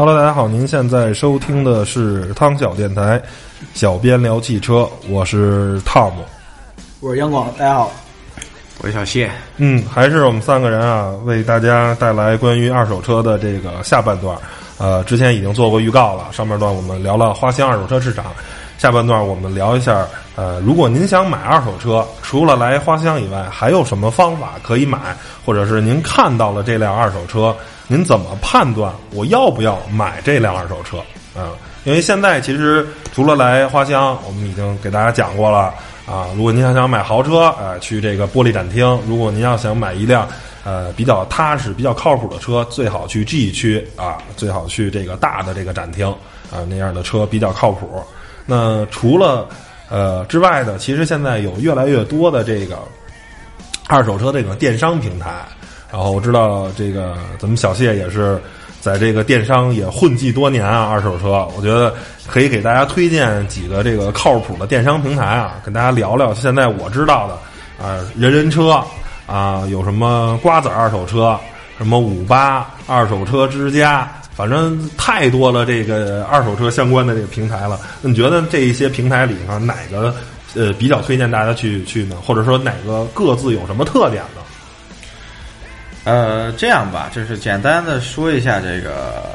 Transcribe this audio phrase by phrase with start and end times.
[0.00, 3.20] Hello，大家好，您现在收听的是汤小电台，
[3.74, 6.24] 小编聊汽车，我是汤姆。
[7.00, 7.92] 我是杨广，大家好。
[8.80, 14.34] 我是小谢，嗯，还是我们三个人啊，为大家带来关于二手车的这个下半段。
[14.78, 18.24] 呃，之前已经做过预告了，上半段我们聊了花乡二手车市场，
[18.78, 25.14] 下半段我们聊一下，呃，如果您想买二手车，除了来花乡以外，还有什么方法可以买？
[25.44, 27.54] 或者是您看到了这辆二手车，
[27.90, 30.98] 您怎么判断我要不要买这辆二手车？
[31.36, 35.74] 啊、因为现在其实除了来花乡，我们已经给大家讲过了。
[36.06, 40.28] 啊，如果您要想买豪车，呃，去这个玻璃展厅；如果您要想买一辆
[40.62, 46.06] 呃比较踏实、比较靠谱的车，最好去 G 区啊，最好去这个大的这个展厅
[46.48, 48.00] 啊，那样的车比较靠谱。
[48.46, 49.48] 那除了
[49.88, 52.78] 呃之外呢，其实现在有越来越多的这个
[53.88, 55.44] 二手车这个电商平台，
[55.92, 58.40] 然后我知道这个咱们小谢也是
[58.80, 61.94] 在这个电商也混迹多年啊，二手车，我觉得
[62.26, 68.82] 可以给大家推荐几个这个靠谱的电商平台啊，跟大家聊聊现在我知道的啊，人人车
[69.26, 71.38] 啊，有什么瓜子二手车，
[71.76, 74.10] 什么五八二手车之家。
[74.32, 77.78] 反正太多了，这个二手车相关的这个平台了。
[78.00, 80.14] 你觉得这一些平台里头哪个
[80.54, 82.16] 呃比较推荐大家去去呢？
[82.24, 84.39] 或者说哪个各自有什么特点呢？
[86.04, 88.90] 呃，这样吧，就是简单的说一下这个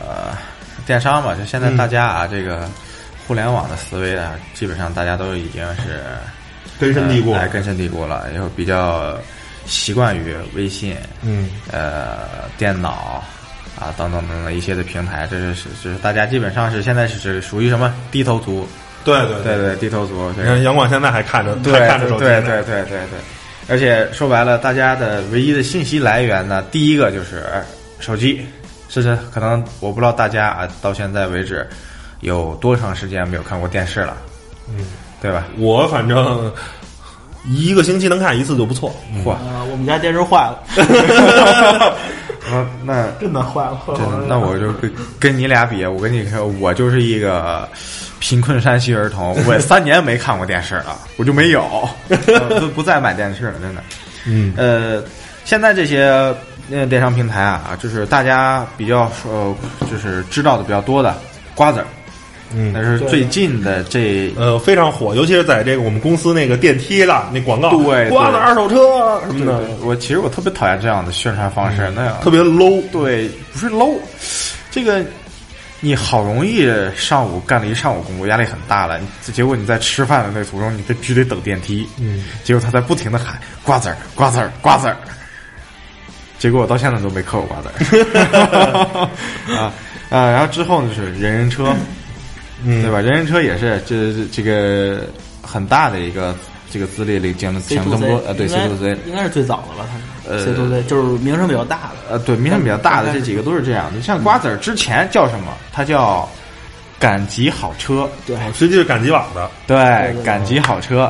[0.08, 0.38] 呃
[0.86, 1.36] 电商吧。
[1.36, 2.68] 就现在大家啊，这个
[3.28, 6.04] 互联网的思维啊，基本上大家都已经是
[6.80, 7.32] 根深蒂固。
[7.34, 9.18] 呃哎，根深蒂固了，然后比较
[9.66, 11.50] 习惯于微信、嗯。
[11.72, 13.24] 呃电脑
[13.78, 18.68] 啊等等等等一些的平台，这是是就是大家基本上是现在是是属于什么低头族，
[19.04, 19.58] 对对对。
[19.58, 20.32] 对，低头族。
[20.38, 22.42] 你看杨广现在还看着对还看着手机呢。
[22.42, 23.20] 对对对对对，
[23.68, 27.44] 而且说白了，大家的唯一的信息来源呢，第一个就是
[28.00, 28.46] 手机，
[28.90, 31.68] 甚至可能我不知道大家啊，到现在为止
[32.22, 34.16] 有多长时间没有看过电视了，
[34.70, 34.86] 嗯，
[35.22, 35.46] 对吧？
[35.58, 36.52] 我反正
[37.48, 38.96] 一个星期能看一次就不错。
[39.24, 40.64] 嚯，呃，我们家电视坏了，
[42.50, 43.82] 那那真的坏了。
[43.88, 47.68] 真的，那我就跟跟你俩比，我跟你说，我就是一个
[48.28, 51.64] 贫困山西儿童，我 三年没看过电视了，我就没有，
[52.10, 53.84] 我 都不再买电视了，真的。
[54.26, 54.52] 嗯。
[54.58, 55.04] 呃，
[55.44, 56.36] 现在这些
[56.72, 59.56] 呃电商平台啊，就是大家比较呃，
[59.92, 61.16] 就是知道的比较多的
[61.54, 61.86] 瓜子儿，
[62.74, 68.10] 但嗯，是最近的这呃，非常火，尤其是在这个我们公司那个电梯了那广告，对对。
[68.10, 72.18] 瓜子二手车什么的，我其实我特别讨厌这样的宣传方式，那样。
[72.24, 72.82] 特别 low。
[72.92, 74.00] 对，不是 low，
[74.72, 75.06] 这个
[75.82, 84.98] 你好容易上午干了一上午工作，压力很大了，结果你在吃饭的那个途中，你必须得等电梯，嗯，结果他在不停的喊瓜子儿瓜子儿瓜子儿，
[86.40, 89.10] 结果我到现在都没嗑过瓜子儿，
[89.56, 89.74] 啊
[90.10, 91.76] 啊，然后之后呢就是人人车，
[92.64, 92.82] 嗯。
[92.82, 93.00] 对吧？
[93.00, 95.08] 人人车也是这这这个
[95.42, 96.36] 很大的一个
[96.76, 99.88] 这个资历里讲了讲这么多呃对 C 应 to 该 C 应该是最早的吧？
[100.26, 102.12] 它呃是 C to C，就是名声比较大的。
[102.12, 104.02] 呃，对，名声比较大的这几个都是这样的。
[104.02, 105.54] 像瓜子儿之前叫什么？
[105.72, 106.30] 它叫
[107.00, 111.10] 赶集好车，对，实际是赶集网的，对赶集好车。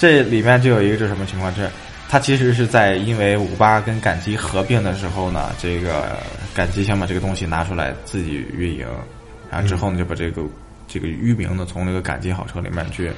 [0.00, 1.54] 这里面就有一个是什么情况？
[1.54, 1.70] 这
[2.08, 6.18] 它其实是在因为五八跟赶集合并的时候呢，这个
[6.56, 8.84] 赶集想把这个东西拿出来自己运营，
[9.48, 10.42] 然后之后呢就把这个
[10.88, 13.12] 这个域名呢从那个赶集好车里面去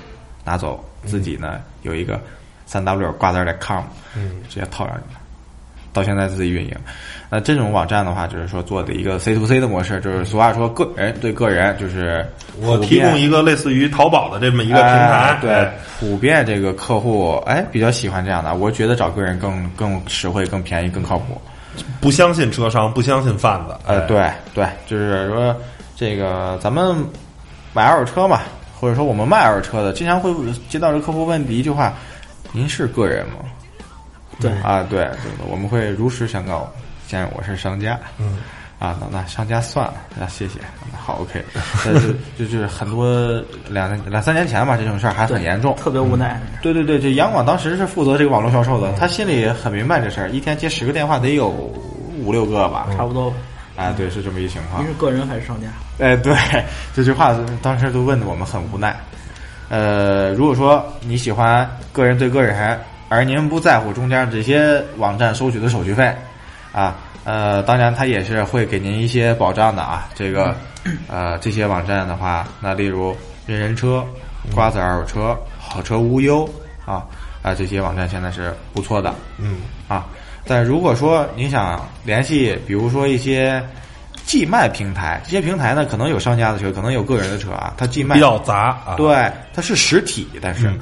[0.45, 2.21] 拿走，自己呢有一个
[2.67, 3.83] 三 w 瓜子儿 com，
[4.17, 5.21] 嗯直接套上去了。
[5.93, 6.77] 到现在自己运营，
[7.29, 12.25] 那这种网站的话，就是说做的一个 C to C 的模式，就是俗话说个人对个人，就是
[12.61, 21.41] 我提供一个类似于淘宝的这么一个平台哎，对，普遍这个客户哎比较喜欢这样的，我觉得找个人更更实惠、更便宜、更靠谱。
[22.01, 25.53] 不相信车商，不相信贩子，呃，哎，对对，就是说
[25.97, 26.95] 这个咱们
[27.73, 28.43] 买二手车嘛，
[28.81, 30.35] 或者说我们卖二手车的，经常会
[30.69, 31.93] 接到这客户问第一句话
[32.53, 33.35] ：“您是个人吗？”
[34.41, 35.07] 对啊，对
[35.51, 36.73] 我们会如实宣告，
[37.07, 37.99] 先生，我是商家。
[38.19, 38.39] 嗯
[38.79, 40.59] 啊，那那商家算了，那，谢谢，
[40.99, 41.45] 好，OK，
[41.85, 43.39] 这就就就是很多
[43.69, 46.41] 两两三年前吧，这种事儿还很严重，特别无奈。
[46.63, 51.51] 对对对，这杨广当时是负责这个网络销售的，他心里很明白这事儿，一天接十个电话得有
[52.25, 53.37] 五六个吧，差不多吧。
[53.81, 54.89] 啊，对，是这么一情况您。
[54.89, 55.69] 是个人还是商家？
[55.99, 56.35] 哎，对，
[56.95, 58.95] 这句话当时都问的我们很无奈。
[59.71, 62.79] 呃，如果说你喜欢个人对个人，
[63.09, 66.15] 而您不在乎中间这些网站收取的手续费，
[66.73, 70.09] 啊，呃，当然它也是会给您一些保障的啊。
[70.15, 70.55] 这个，
[71.09, 73.17] 呃，这些网站的话，那例如
[73.47, 74.05] 人人车、
[74.55, 76.47] 瓜子二手车、好车无忧
[76.85, 77.03] 啊
[77.43, 79.15] 啊，这些网站现在是不错的。
[79.39, 79.57] 嗯
[79.89, 80.05] 啊。
[80.47, 83.63] 但如果说你想联系，比如说一些
[84.25, 88.95] 寄卖平台，这些平台呢，可能有商家的车，可能有个人的车啊，它寄卖比较杂啊。
[88.97, 90.79] 对，它是实体，但是、嗯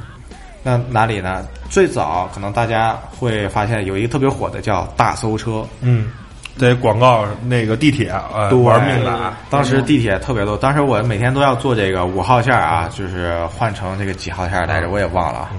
[0.60, 1.46] 那哪里呢？
[1.70, 6.10] 最早可能大家会发现有一个特别火的叫大搜车，嗯，
[6.58, 15.50] 这广告那个地铁呃对玩命的，当时地铁特别多，当时我每天都要坐这个五号线啊，就是换成这个几号线来着，我也忘了啊。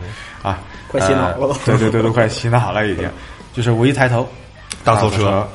[0.44, 0.60] 啊，
[0.90, 3.10] 快洗脑了呃对对对，都快洗脑了已经。
[3.54, 4.28] 就是我一抬头，
[4.84, 5.48] 大搜车，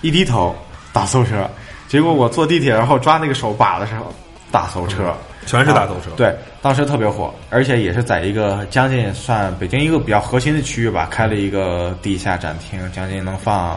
[0.00, 0.54] 一低头，
[0.92, 1.48] 大搜车。
[1.88, 4.12] 结果我坐地铁然后抓那个手把的时候，
[4.50, 5.14] 大搜车。
[5.44, 6.10] 全是大搜车。
[6.10, 6.32] 啊对，
[6.62, 13.76] 当时特别火，而且也是在一个将近算北京一个比较核心的区域吧，开了一个地下展厅，将近能放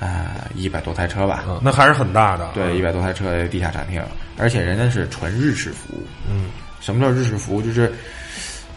[0.00, 1.44] 呃一百多台车吧。
[1.46, 2.48] 嗯，那还是很大的。
[2.54, 4.02] 对，一百多台车的地下展厅，
[4.38, 6.02] 而且人家是纯日式服务。
[6.26, 6.46] 嗯，
[6.80, 7.60] 什么叫日式服务？
[7.60, 7.92] 就是，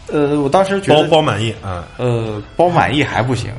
[0.08, 1.88] 呃，我当时觉得，包包满意啊。
[1.96, 3.50] 呃，包满意还不行，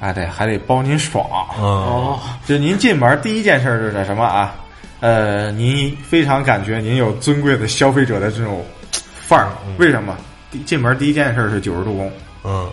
[0.00, 1.24] 哎，对，还得包您爽。
[1.56, 4.54] 嗯，哦，就是您进门第一件事儿是什么啊？
[5.00, 8.64] 呃，您非常感觉您有尊贵的消费者的这种
[9.20, 9.52] 范儿。
[9.78, 10.16] 为什么？
[10.66, 12.10] 进门第一件事儿是九十度躬，
[12.42, 12.68] 嗯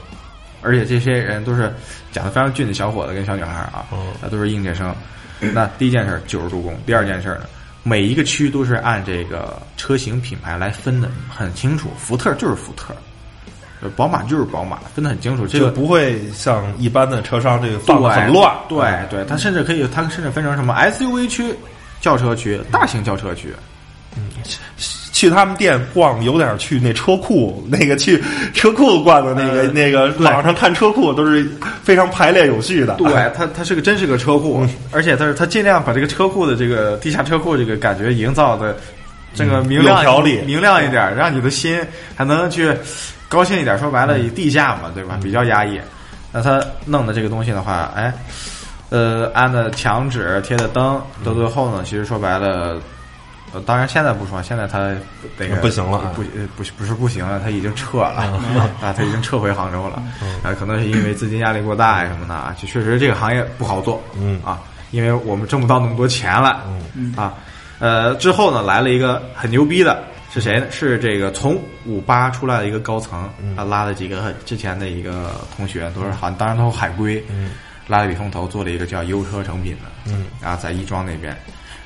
[0.64, 1.72] 而且这些人都是
[2.12, 4.94] 长得非常俊的小伙子跟小女孩儿啊，嗯那都是应届生。
[5.40, 7.46] 那第一件事儿九十度躬，第二件事儿呢，
[7.84, 13.00] 每一个区都是按这个车型品牌来分的很清楚，福特就是福特，呃
[13.96, 15.46] 宝马就是宝马，分得很清楚。
[15.46, 18.54] 这个不会像一般的车商这个放的很乱。
[18.68, 18.80] 对
[19.10, 21.54] 对，它甚至可以，它甚至分成什么 SUV 区、
[22.02, 23.54] 轿车区、大型轿车区。
[24.16, 24.24] 嗯
[25.14, 31.44] 去他们店逛，有点去那车库，那个去车库逛的那个、呃那个网上看车库都是
[31.82, 32.94] 非常排列有序的。
[32.98, 38.78] 对，它它是个真是个车库，而且它是它尽量把这个车库的这个地下车库这个感觉营造的
[39.34, 40.42] 这个明亮、有条理。
[40.42, 41.80] 明亮一点，让你的心
[42.16, 42.76] 还能去
[43.30, 43.78] 高兴一点。
[43.78, 45.20] 说白了，以地价嘛，对吧？
[45.22, 45.80] 比较压抑。
[46.32, 48.14] 那他弄的这个东西的话，哎，
[48.90, 52.80] 呃，安的墙纸、贴的灯，到最后呢，其实说白了。
[53.54, 54.94] 呃，当然现在不说，现在他
[55.38, 56.00] 那个不行了。
[56.00, 58.30] 啊不呃不是不是不行了，他已经撤了。
[58.84, 60.04] 啊，他已经撤回杭州了。
[60.44, 64.42] 啊，可能是因为资金压力过大呀什么的啊，就确实这个行业不好做，嗯。
[64.44, 64.60] 啊，
[64.92, 66.62] 因为我们挣不到那么多钱了，
[66.94, 67.14] 嗯。
[67.16, 67.34] 啊，
[67.80, 70.04] 呃，之后呢来了一个很牛逼的，
[70.34, 70.66] 是谁呢？
[70.72, 77.52] 是这个从五八出来的一个高层，他拉了几个之前的一个同学，都是好像，当然都是海归，嗯。
[77.88, 80.26] 拉了笔风头做了一个叫优车成品的，嗯。
[80.42, 81.34] 然后，在亦庄那边，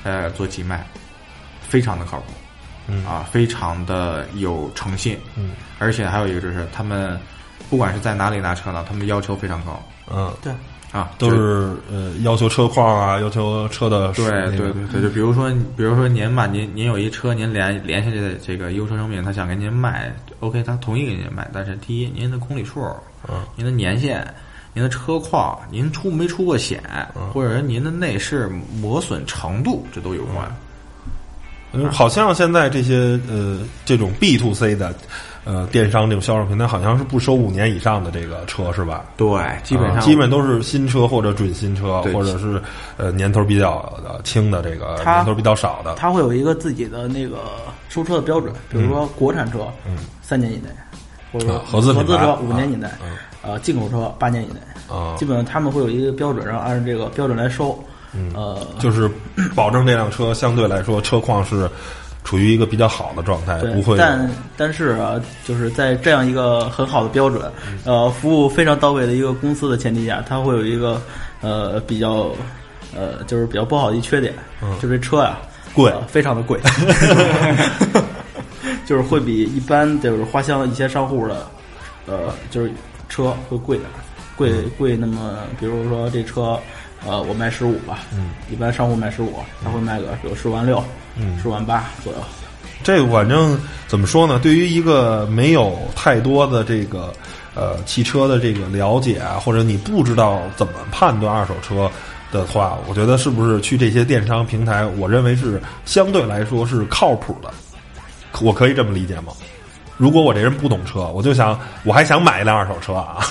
[0.02, 0.84] 呃，做寄卖，
[1.60, 2.24] 非常的靠谱，
[2.88, 3.06] 嗯。
[3.06, 5.52] 啊，非常的有诚信，嗯。
[5.78, 7.16] 而且还有一个就是他们
[7.70, 9.80] 不管是在哪里拿车呢，他们要求非常高。
[10.10, 10.52] 嗯，对，
[10.92, 22.80] 啊，都是呃要求车况啊，要求车的对对对对，就比如说，比如说您吧，您您有一车，您联联系这个这个优车生命，他想给您卖，OK，他同意给您卖，但是第一，您的公里数，
[23.26, 24.22] 嗯，您的年限，
[24.74, 26.82] 您的车况，您出没出过险，
[27.16, 28.46] 嗯或者说您的内饰
[28.78, 30.46] 磨损程度，这都有关。
[31.72, 34.94] 嗯，好像现在这些呃这种 B to C 的
[35.44, 39.04] 呃电商这种销售平台，好像是不收五年以上的这个车是吧？
[39.16, 39.28] 对，
[39.62, 42.60] 基本上、啊基本都是新车或者准新车，或者是
[42.96, 45.94] 呃年头比较呃轻的这个年头比较少的。
[45.96, 47.38] 它会有一个自己的那个
[47.88, 50.68] 收车的标准，比如说国产车，嗯，三年以内，
[51.32, 53.16] 或者合资品牌车五年以内，嗯。
[53.44, 55.16] 呃，进口车八年以内，啊。
[55.16, 57.76] 基本上他们会有一个标准，然后按照这个标准来收，
[58.14, 59.10] 嗯呃，就是
[59.52, 61.68] 保证这辆车相对来说车况是
[62.24, 67.78] 处于一个比较好的状态，不会但但是啊，就是在这样一个很好的标准，嗯。
[67.84, 71.00] 呃，服务非常到位的一个公司的前提下，它会有一个
[71.40, 72.30] 呃比较
[72.94, 74.74] 呃就是比较不好的一缺点，嗯。
[74.80, 75.40] 就是这车啊、
[75.74, 75.90] 贵。
[75.90, 76.60] 呃非常的贵，
[78.86, 81.46] 就是会比一般就是花乡一些商户的
[82.06, 82.70] 呃就是
[83.08, 83.96] 车会贵点儿，
[84.42, 86.58] 贵嗯贵那么比如说这车。
[87.04, 89.34] 呃，我卖十五吧，嗯，一般商户卖十五，
[89.64, 90.80] 他会卖个有十万六，
[91.16, 92.18] 嗯十万八左右，
[92.84, 93.58] 这个反正
[93.88, 94.38] 怎么说呢？
[94.38, 97.12] 对于一个没有太多的这个
[97.56, 101.90] 呃汽车的这个了解啊，或者你不知道怎么判断二手车
[102.30, 107.52] 的话，我觉得是不是去这些电商平台，我认为是相对来说是靠谱的。
[108.40, 109.32] 我可以这么理解吗？
[109.96, 113.26] 如果我这人不懂车，我就想我还想买一辆二手车啊，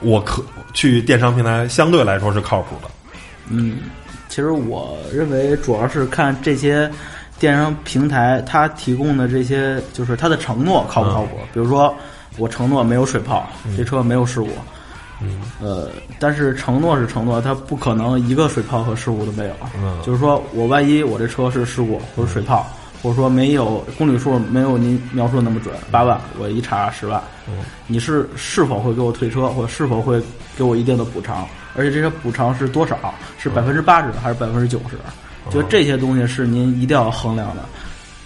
[0.00, 2.90] 我可去电商平台相对来说是靠谱的。
[3.48, 3.78] 嗯，
[4.28, 6.90] 其实我认为主要是看这些
[7.38, 11.38] 电商平台它提供的这些，就是它的承诺靠不靠谱。
[11.52, 11.94] 比如说，
[12.36, 14.48] 我承诺没有水泡，这车没有事故，
[15.22, 15.88] 嗯呃，
[16.18, 19.54] 但是承诺是承诺，它不可能一个水泡和事故都没有。
[19.76, 22.66] 嗯就是说我万一我这车是事故或者水泡，
[23.06, 30.20] 或者说没有公里数没有您描述的那么准，八万我一查十万，嗯你是是否会给我退车，或者是否会
[30.58, 31.46] 给我一定的补偿？
[31.76, 33.14] 而且这些补偿是多少？
[33.38, 34.96] 是百分之八十还是百分之九十？
[35.52, 37.62] 就这些东西是您一定要衡量的，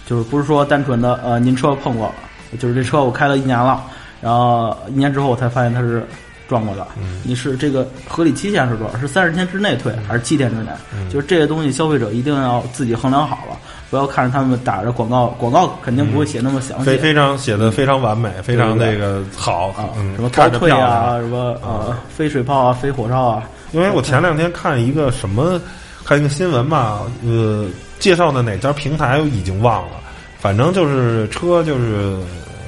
[0.07, 2.11] 就是不是说单纯的呃您车碰过，
[2.59, 3.83] 就是这车我开了一年了，
[4.19, 6.03] 然后一年之后我才发现它是
[6.47, 6.87] 撞过的，
[7.23, 8.97] 你是这个合理期限是多少？
[8.97, 10.71] 是三十天之内退还是七天之内？
[11.11, 13.55] 就是这些东西消费者一定要自己衡量好了，
[13.91, 16.85] 不要看着他们打着广告，广告肯定不会写那么详细。
[16.85, 23.43] 非非常写的非常完美，非常那个好啊，嗯，什么高退啊，什么呃飞水炮啊，飞火烧啊，
[23.73, 25.59] 因为我前两天看一个什么，
[26.05, 27.67] 看一个新闻吧，呃，
[27.99, 29.97] 介绍的哪家平台我已经忘了，
[30.39, 32.17] 反正就是车就是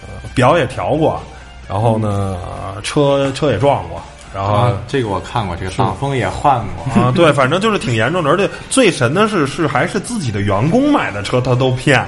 [0.05, 1.23] 呃表也调过，
[1.69, 2.37] 然后呢
[2.83, 4.03] 车车也撞过，
[4.33, 4.53] 然后。
[4.53, 7.01] 啊，这个我看过，这个挡风也换过。
[7.01, 12.03] 啊，对，反正就是挺严重的，而且最神的是，是还是自己的员工买的车，他都骗，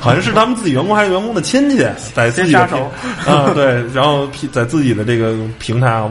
[0.00, 1.78] 好像是他们自己员工还是员工的亲戚，
[2.14, 2.90] 在自己的先杀手
[3.26, 6.10] 啊，对，然后在自己的这个平台啊，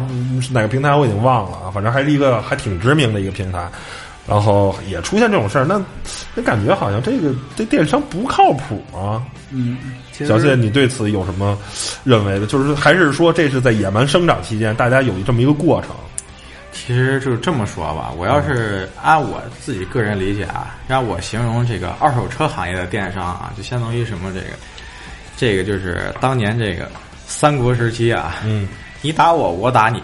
[0.52, 3.68] 哪个平台我已经忘了啊，反正还是一个还挺知名的一个平台，
[4.28, 5.82] 然后也出现这种事儿，那
[6.36, 9.22] 那感觉好像这个这电商不靠谱啊。
[9.50, 9.78] 嗯，
[10.26, 11.58] 小谢，你对此有什么
[12.04, 12.48] 认为的？
[12.48, 15.92] 就是还是说这是在野蛮生长期间，大家有这么一个过程？
[16.74, 24.58] 其实就是这么说吧，我要是按我自己个人理解啊，让我形容这个二手车行业的电商啊，就相当于什么这个，
[25.38, 26.90] 这个就是当年这个
[27.28, 28.68] 三国时期啊，嗯
[29.04, 30.02] 你打我，我打你，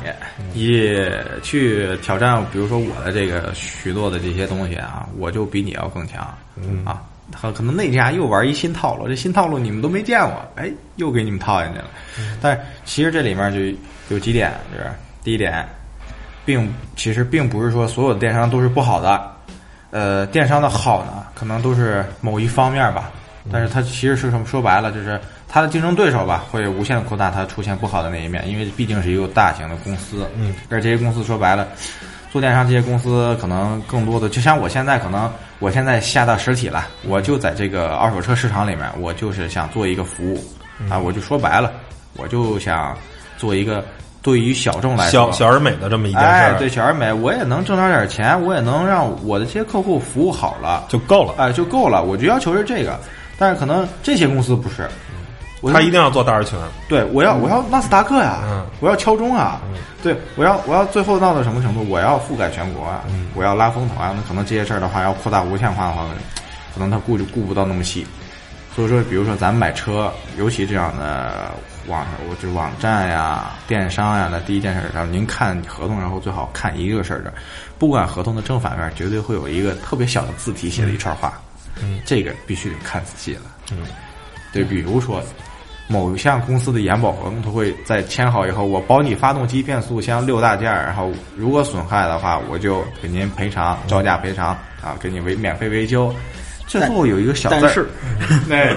[0.53, 0.99] 你
[1.43, 11.85] 去挑战，比如说我的这个许诺的这些东西啊，我就比你要更强，嗯啊，他可能那家又玩一新套路，这新套路你们都没见过，哎，又给你们套进去了。
[12.41, 13.77] 但是其实这里面就
[14.13, 14.89] 有几点，就是
[15.23, 15.67] 第一点，
[16.45, 19.31] 并其实并不是说所有的电商都是不好的，
[19.91, 23.11] 呃，电商的好呢，可能都是某一方面吧，
[23.51, 24.45] 但是它其实是什么？
[24.45, 25.19] 说白了就是
[25.49, 31.67] 它的竞争对手吧，会无限的扩大它出现不好的那一面，因为毕竟是一个大型的公司，嗯，而这些公司说白了。
[32.37, 35.27] 做电商这些公司可能更多的，就像我现在可能
[35.57, 40.39] 我现在下到实体了，我就在这个二手车市场里面，我就是想做一个服务
[40.87, 41.71] 啊，我就说白了，
[42.15, 42.95] 我就想
[43.39, 43.83] 做一个
[44.21, 51.33] 对于小众来说小小而美的这么一件事哎，儿，对小而美，我也能挣着点钱，我也能让我的这些客户服务好了，就够了。
[51.39, 52.03] 哎就够了。
[52.03, 52.99] 我就要求是这个，
[53.39, 55.16] 但是可能这些公司不是，我
[55.73, 56.57] 他一定要做大而全。
[56.87, 59.61] 对我要我要纳斯达克呀，嗯我要敲钟啊，
[60.03, 61.87] 对我要我要最后闹到什么程度？
[61.89, 64.13] 我要覆盖全国啊，嗯我要拉风投啊。
[64.15, 66.05] 那可能这些事儿的话，要扩大无限化的话，
[66.73, 68.05] 可能他顾就顾不到那么细。
[68.75, 71.51] 所以说，比如说咱们买车，尤其这样的
[71.87, 77.33] 网我就网站呀、电商呀，那第一件事儿，然后您看合同，然后最好看一个事儿的，
[77.79, 81.41] 不管合同的正反面，绝对会有一个特别小的字体写的一串话，
[81.81, 83.41] 嗯，这个必须得看仔细了。
[83.71, 83.79] 嗯，
[84.53, 85.23] 对，比如说
[85.87, 94.47] 某一项公司的延保合同，它会在签好以后，我保你发动机、变速箱六大件儿，然后如果损害的话，我就给您赔偿，照价赔偿
[94.81, 96.13] 啊，给你维免费维修。
[96.67, 97.87] 最后有一个小字儿
[98.49, 98.75] 对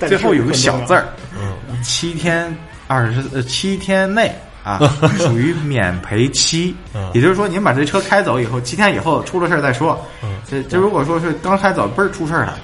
[0.00, 1.06] 对，最后有个小字儿，
[1.38, 4.34] 嗯，七天二十呃七天内
[4.64, 4.78] 啊，
[5.18, 7.10] 属于免赔期嗯。
[7.12, 10.00] 也就是说，您把这车开走以后，七天以后出了事儿再说。
[10.22, 12.58] 嗯这这如果说是刚开走嘣儿出事儿了，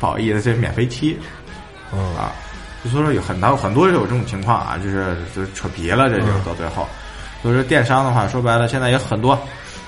[0.00, 1.16] 不好意思，这是免赔期
[1.92, 2.32] 嗯啊。
[2.86, 6.86] 就说说有很多很多有这种情况啊，就是就是扯皮了，这就嗯到最后。
[7.42, 9.38] 所以说电商的话，说白了，现在有很多。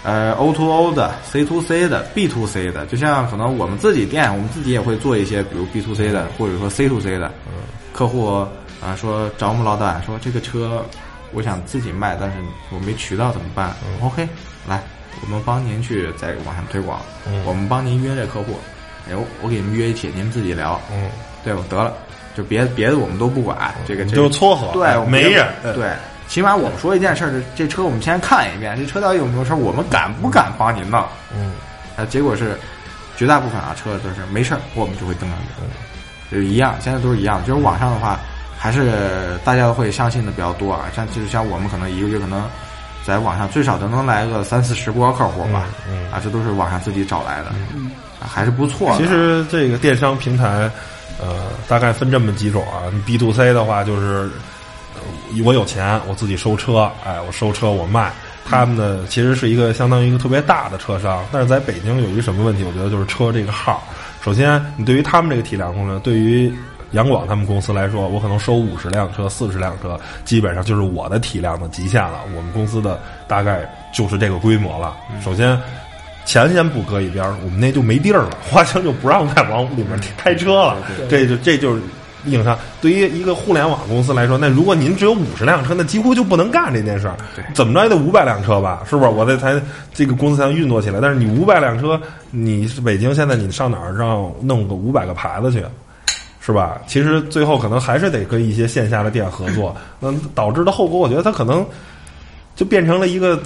[0.04, 6.88] 呃，O to O 的、C to C 的、B to C 的，就像可能我们自己店，我们自己也会做一些，比如 B to C 的，或者说 C
[6.88, 7.30] to C 的。
[7.92, 8.46] 客户
[8.80, 10.86] 啊、说找我们老板说这个车
[11.32, 12.36] 我想自己卖，但是
[12.70, 14.26] 我没渠道怎么办、o k
[14.68, 14.80] 来，
[15.20, 18.56] 我们帮您去在网上推广，嗯我们帮您约这客户，
[19.08, 21.10] 哎呦，我给你们约一起，您们自己聊，嗯，
[21.42, 21.60] 对吧？
[21.68, 21.92] 得了，
[22.38, 25.90] 就别别的我们都不管，这个这个就撮合，对，没人，对，
[26.28, 31.04] 起码我们说一件事儿，这这车我们先看一遍，这车到底有没有事儿，我们敢不敢帮您弄？
[31.34, 31.50] 嗯
[31.96, 32.56] 啊，结果是
[33.16, 37.44] 绝大部分啊车都是没事儿，我们就会登上去，就是一样，现在都是一样。
[37.44, 38.20] 就是网上的话，
[38.56, 42.48] 还是大家会相信的比较多啊，像就是像我们可能一个月可能
[43.04, 47.46] 在网上最少都能来个三四十波客户吧，嗯嗯啊，这都是网上自己找来的，
[48.20, 48.98] 啊，还是不错的。
[48.98, 50.70] 其实这个电商平台，
[51.20, 52.86] 呃，大概分这么几种啊。
[53.04, 54.30] B to C 的话，就是
[55.44, 58.12] 我有钱，我自己收车，哎，我收车我卖。
[58.44, 62.64] 他们呢，其实是一个相当于一个特别大的车商，但是在北京有一个什么问题？
[62.64, 63.82] 我觉得就是车这个号。
[64.22, 66.50] 首先，你对于他们这个体量控制，对于
[66.92, 72.20] 杨广他们公司来说，我可能收五十辆车、四十辆车，基本上就是我的体量的极限了。
[72.34, 74.96] 我们公司的大概就是这个规模了。
[75.22, 75.60] 首先。
[76.28, 80.76] 钱先不搁一边儿，我们那就没地儿了， 花乡就不让再往里面开车了。
[81.08, 81.80] 这就这就是
[82.26, 82.56] 硬伤。
[82.82, 87.16] 对于一个互联网公司来说，那如果您只有五十辆车，那几乎就不能干这件事儿。
[87.54, 89.08] 怎么着也得五百辆车吧，是不是？
[89.08, 89.58] 我这才
[89.94, 91.00] 这个公司才能运作起来。
[91.00, 91.98] 但是你五百辆车，
[92.30, 95.64] 你是北京现在你上哪儿让弄个五百个牌子去？
[96.40, 96.78] 是吧？
[96.86, 101.66] 其实最后可能还是得跟一些线下的店合作，那导致的后果，我觉得它可能
[102.54, 103.38] 就变成了一个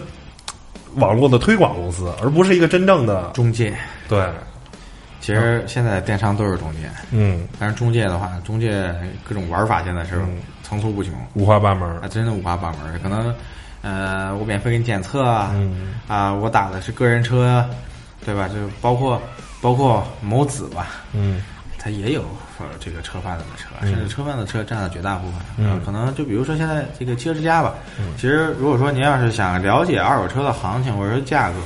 [0.97, 3.77] 网络的推广公司，而不是一个真正的中介，
[4.09, 4.27] 对，
[5.21, 10.21] 其实现在电商都是中介，嗯，但是中介的话，中介各种玩法现在是
[10.63, 11.89] 层出不穷，五花八门。
[12.01, 13.01] 啊，真的五花八门。
[13.03, 13.35] 可能，
[13.83, 15.95] 呃，我免费给你检测啊，嗯。
[16.09, 17.65] 啊，我打的是个人车，
[18.25, 18.49] 对吧？
[18.49, 19.21] 就包括
[19.61, 21.43] 包括某子吧，嗯。
[21.79, 22.25] 它也有
[22.63, 25.35] 呃这个车贩子的车，甚至车贩子车占了绝大部分。
[25.59, 27.75] 嗯呃可能就比如说现在这个汽车之家吧，
[28.17, 31.57] 其实如果说您要是想了解二手车的行情或者说价格，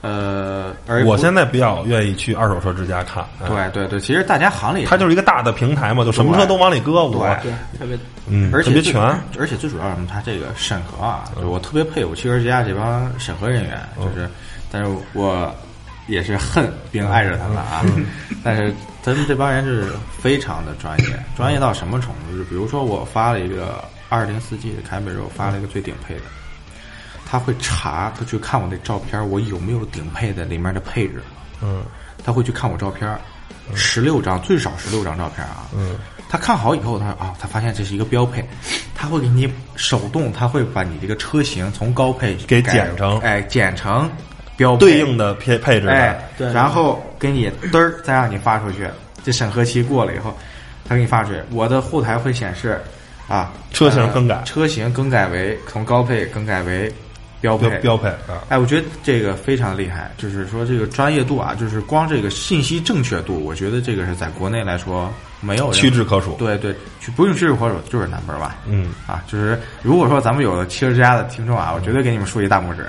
[0.00, 7.98] 呃，而我现在比较愿意去二手车之家看，哎对对对，其实大家行里它就是一个大的平台嘛，就什么车都往里搁，我对对，特别
[8.28, 9.02] 嗯而且特别全，
[9.38, 10.06] 而且最主要什么？
[10.08, 14.28] 它这个审核啊，就我特别佩服汽车之家这帮审核人员，就是，
[14.70, 15.52] 但是我
[16.06, 17.84] 也是恨并爱着他们啊，
[18.44, 19.90] 但是他们这帮人是
[20.20, 22.32] 非常的专业，专业到什么程度？
[22.32, 26.22] 就是比如说我发了一个二零四 G 的凯美瑞，我发了一个最顶配的，
[27.24, 31.22] 他会查，他去看我那照片，我有没有顶配的里面的配置，
[31.62, 31.82] 嗯
[32.24, 33.18] 他会去看我照片，
[33.74, 35.68] 十六张，最少十六张照片啊。
[35.74, 35.96] 嗯
[36.30, 38.46] 他看好以后，他说啊，他发现这是一个标配，
[38.94, 44.10] 他会给你手动，他会把你这个车型从高配给改剪成哎，剪成
[44.58, 46.52] 标配对应的配配置哎，，对。
[46.52, 48.86] 然后给你嘚儿再让你发出去，
[49.24, 50.36] 这审核期过了以后，
[50.86, 52.78] 他给你发出去，我的后台会显示
[53.28, 54.42] 啊，车型呃更改。
[54.44, 56.92] 车型更改为从高配更改为
[57.40, 66.34] 标配标标配啊，哎，我觉得这个非常厉害，就是说这个专业度啊，就是光这个信息正确度，我觉得这个是在国内来说没有人屈指可数。
[66.34, 68.50] 对对，就不用屈指可数，就是 number one。
[68.66, 72.82] 嗯啊，就是如果说咱们有了汽车之家的听众啊，我绝对给你们竖一大拇指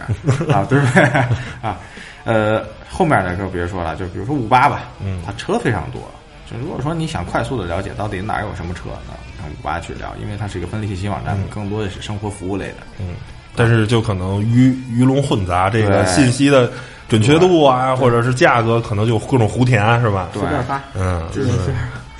[0.52, 1.04] 啊，对不对
[1.62, 1.78] 啊？
[2.26, 6.02] 呃，后面的就别说了，就比如说五八吧，嗯它车非常多。
[6.50, 12.78] 就如果说你想快速的了解到底哪儿有什么车，呢，让五八去聊，因为它是一个分类信息网站，更多的是生活服务类的。
[13.00, 13.14] 嗯，
[13.56, 16.72] 但是就可能鱼鱼龙混杂，这个信息的
[17.08, 20.30] 准确度啊，或者是价格，可能就各种胡填，是吧？
[20.32, 21.50] 对随便发，嗯，就是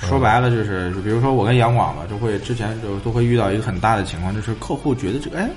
[0.00, 5.48] 说白了，就是就比如说我跟杨广吧，就会之前就都会遇到一个很大的情况，就是客户觉得这个哎，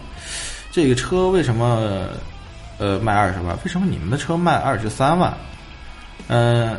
[0.71, 2.07] 这个车为什么
[2.77, 3.57] 呃卖二十万？
[3.63, 5.33] 为什么你们的车卖二十三万？
[6.27, 6.77] 嗯、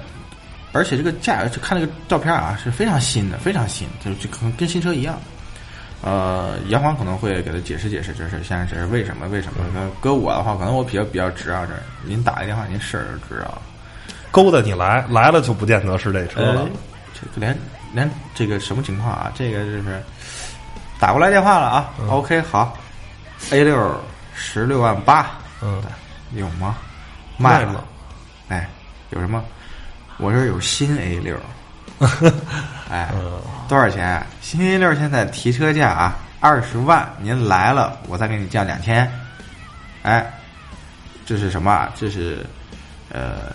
[0.72, 5.20] 而且这个价，就看那个照片啊，是非常新的，非常新，就就可能跟新车一样。
[6.04, 9.26] 呃，杨黄可能会给他解释解释，这是现在这是为什么？
[9.28, 9.64] 为什么？
[9.72, 11.72] 那搁我的话，可能我比较比较直啊，这
[12.06, 13.62] 您打一电话，您试试就知道了。
[14.30, 16.68] 勾搭你来，来了就不见得是这车了呃。，
[17.14, 17.58] 这个连
[17.94, 19.32] 连这个什么情况啊？
[19.34, 20.02] 这个就是
[21.00, 21.90] 打过来电话了啊。
[22.10, 22.76] OK，好
[23.50, 23.98] ，A 六
[24.34, 25.30] 十六万八，
[25.62, 25.82] 嗯，
[26.34, 26.66] 有吗？
[26.68, 26.76] 了
[27.38, 27.82] 卖了。
[28.48, 28.68] 哎，
[29.08, 29.42] 有什么？
[30.18, 31.34] 我这有新 A 六，
[32.90, 33.08] 哎，
[33.68, 34.24] 多少钱？
[34.40, 39.10] 星期六现在提车价啊，二十万，您来了，我再给你降两千。
[40.02, 40.24] 哎，
[41.24, 41.90] 这是什么啊？
[41.96, 42.44] 这是
[43.10, 43.54] 呃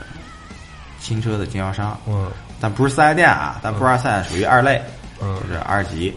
[0.99, 4.81] 新车的经销商，嗯但不是四 S 店啊，但不是四 S 店，属于二类，
[5.21, 6.15] 嗯就是二级。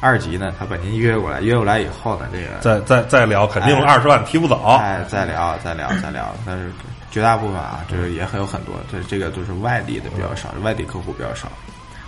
[0.00, 4.76] 二级呢，他把您约过来，约过来以后呢，这个再再再聊，肯定哎二十万提不走。
[4.78, 6.30] 哎，再聊，再聊，再聊。
[6.44, 6.70] 但是
[7.14, 11.46] 绝大部分啊，就是也很有很多，这这个都是外地的比较少，外地客户比较少，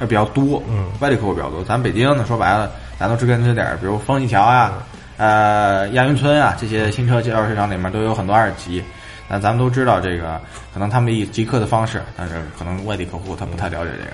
[0.01, 0.61] 呃比较多。
[0.69, 1.63] 嗯外地客户比较多。
[1.63, 4.83] 咱北京呢，说白了，咱都知根知底儿，比如丰益桥啊，
[5.17, 8.83] 呃亚运村啊，这些新车介绍市场里面都有很多二级。
[9.29, 10.41] 那咱们都知道这个，
[10.75, 14.11] 可能他们以极客的方式，但是可能外地客户他不太了解这个。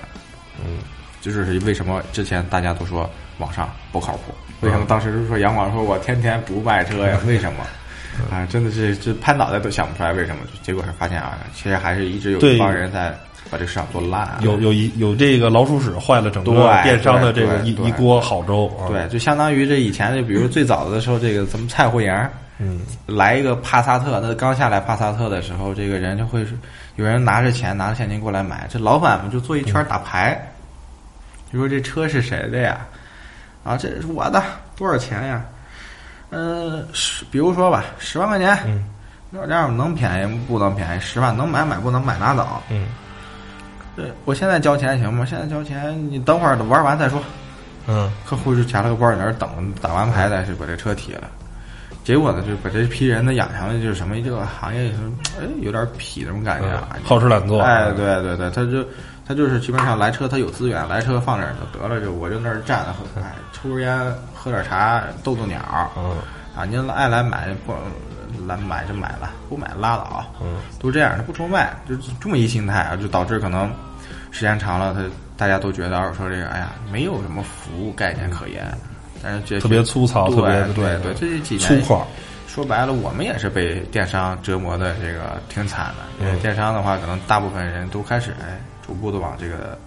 [0.63, 0.77] 嗯，
[1.21, 4.33] 就是为什么之前大家都说网上不靠谱？
[4.61, 7.17] 为什么当时就说杨广说我天天不卖车呀？
[7.25, 7.65] 为什么？
[8.31, 10.41] 啊，真的是这拍脑袋都想不出来为什么。
[10.61, 13.09] 结果是发现啊，其实还是一直有一帮人在
[13.49, 14.39] 把这个市场做烂啊。
[14.41, 18.87] 有有一有这个老鼠屎坏了整个对电商的这个一一锅好粥啊。
[18.87, 26.53] 对，就相当于这以前就比如最早的时候，这个咱们菜户营儿嗯来一个帕萨特，那刚下来帕萨特的时候，这个人就会是
[26.95, 30.39] 有人拿着钱拿着现金过来买，这老板们就坐一圈打牌，
[31.51, 32.85] 就说这车是谁的呀？
[33.63, 34.43] 啊，这是我的，
[34.75, 35.43] 多少钱呀？
[36.33, 38.83] 嗯，十，比如说吧，十万块钱，嗯
[39.31, 40.99] 这样能便宜不能便宜？
[40.99, 42.47] 十万能买买不能买拿走。
[42.69, 42.87] 嗯
[43.95, 45.23] 对，我现在交钱行吗？
[45.25, 47.21] 现在交钱，你等会儿玩完再说。
[47.85, 51.29] 嗯客户就夹了个包在那儿等，打完牌再去把这车提了。
[52.03, 54.97] 结果呢，就把这批人呢养成了就是什么，这个行业是
[55.39, 58.85] 哎有点痞那种感觉啊嗯，，好吃懒做，哎，对对对，他就
[59.25, 65.59] 他就是基本上来车他有资源，来车放这儿就得了，就我就那儿站着，哎，抽根烟，喝点茶，逗逗鸟，
[65.97, 66.15] 嗯。
[66.55, 67.73] 啊，您爱来买不
[68.45, 73.71] 来买就买了，不买拉倒，嗯，都这样，他不愁卖，就这么一心态啊，就导致可能
[74.29, 75.01] 时间长了，他
[75.35, 78.71] 大家都觉得二手车这个，哎呀，没有什么服务概念可言，
[79.23, 82.03] 但是这特别粗糙，对特别对对，这几年粗犷，
[82.47, 86.23] 说白了，我们也是被电商折磨的这个挺惨的。
[86.23, 89.77] 因为嗯电商的话，可能大部分人都开始哎，逐步的往这个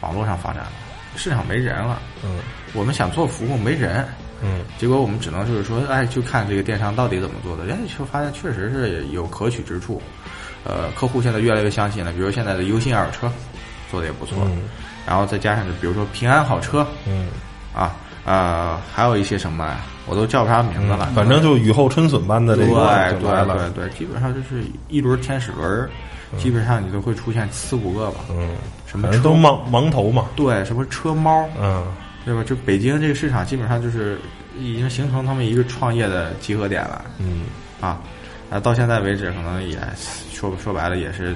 [0.00, 0.72] 网络上发展了，
[1.16, 2.00] 市场没人了。
[2.24, 2.38] 嗯
[2.72, 4.04] 我们想做服务没人，
[4.42, 7.64] 嗯结果我们只能就是说，哎，就看这个电商到底怎么做的。
[7.72, 10.02] 哎，就发现确实是有可取之处。
[10.64, 13.32] 呃，客户现在越来越相信了，比如现在的优信二手车
[13.90, 14.62] 做的也不错，嗯
[15.06, 17.28] 然后再加上就比如说平安好车嗯，
[17.74, 22.74] 啊，呃，还有一些什么呀，我都叫不上名字了，反正就雨后春笋般的这个
[23.20, 25.90] 对对对对，基本上就是一轮天使轮儿，
[26.38, 28.20] 基本上你都会出现四五个吧。
[28.30, 28.50] 嗯，
[28.86, 31.84] 什么车反正都盲盲头嘛，对，什么车猫，嗯
[32.24, 32.42] 对吧？
[32.44, 34.18] 就北京这个市场基本上就是
[34.58, 37.42] 已经形成他们一个创业的集合点了嗯
[37.80, 38.00] 啊。
[38.50, 39.78] 啊，到现在为止，可能也
[40.32, 41.34] 说说白了也是，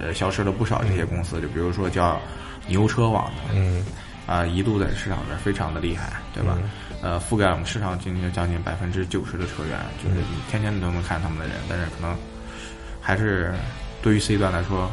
[0.00, 1.40] 呃，消失了不少这些公司。
[1.40, 2.20] 就比如说叫
[2.68, 3.84] 牛车网的，嗯
[4.26, 6.56] 啊，一度在市场上非常的厉害，对吧？
[7.02, 12.16] 呃，覆盖我们市场经济将近百分之九十的车源，就是你天天都能看他们的人，但是可能
[13.00, 13.52] 还是
[14.00, 14.90] 对于 C 端来说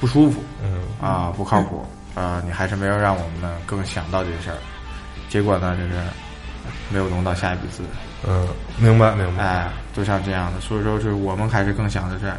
[0.00, 4.58] 不舒服嗯啊，不靠谱啊，你还是没有让我们呢更想到这事儿，
[5.28, 5.92] 结果呢就是
[6.90, 7.84] 没有融到下一笔资，
[8.26, 12.32] 嗯，明白明白，哎，就像这样的，所以说就是我们还是更想的是，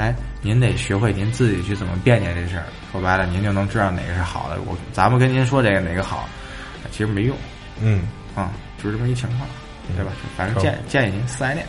[0.00, 4.56] 哎，您得学会您自己去怎么辨别这事儿，说白了，您就能知道哪个是好的。
[4.62, 6.26] 我咱们跟您说这个哪个好，
[6.90, 7.36] 其实没用。
[7.82, 8.50] 嗯啊、
[8.82, 9.46] 就是这么一情况，
[9.94, 10.10] 对吧？
[10.38, 11.66] 反正建建议您四 S 店，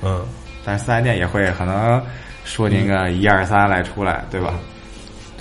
[0.00, 0.24] 嗯
[0.64, 2.02] 但是四 S 店也会可能
[2.44, 4.54] 说您个一二三来出来，对吧？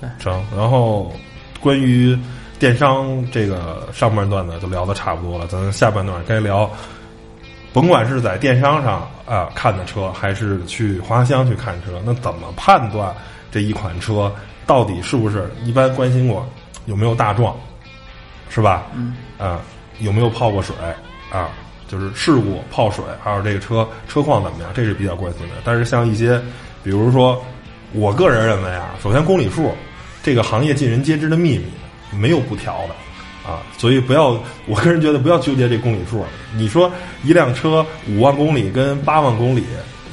[0.02, 0.44] 对成。
[0.54, 1.14] 然后
[1.62, 2.18] 关于
[2.60, 6.70] 电商这个上半段呢，就聊的差不多了，咱下半段该聊，
[7.74, 13.14] 甭管是在电商上啊、看的车，还是去花乡去看车，那怎么判断
[13.52, 14.34] 这一款车
[14.66, 15.50] 到底是不是？
[15.64, 16.48] 一般关心过
[16.86, 17.56] 有没有大撞，
[18.50, 18.88] 是吧？
[18.94, 19.60] 嗯啊，
[20.00, 20.76] 有没有泡过水
[21.32, 21.50] 啊？
[21.88, 25.56] 就是事故、泡水，还有这个车车况怎么样，这是比较关心的。
[25.64, 26.38] 但是像一些，
[26.84, 27.42] 比如说，
[27.94, 29.74] 我个人认为啊，首先公里数，
[30.22, 31.66] 这个行业尽人皆知的秘密，
[32.12, 32.96] 没有不调的
[33.48, 36.26] 啊，所以不要，我个人觉得不要纠结这公里数。
[36.54, 36.92] 你说
[37.24, 39.64] 一辆车五万公里跟八万公里，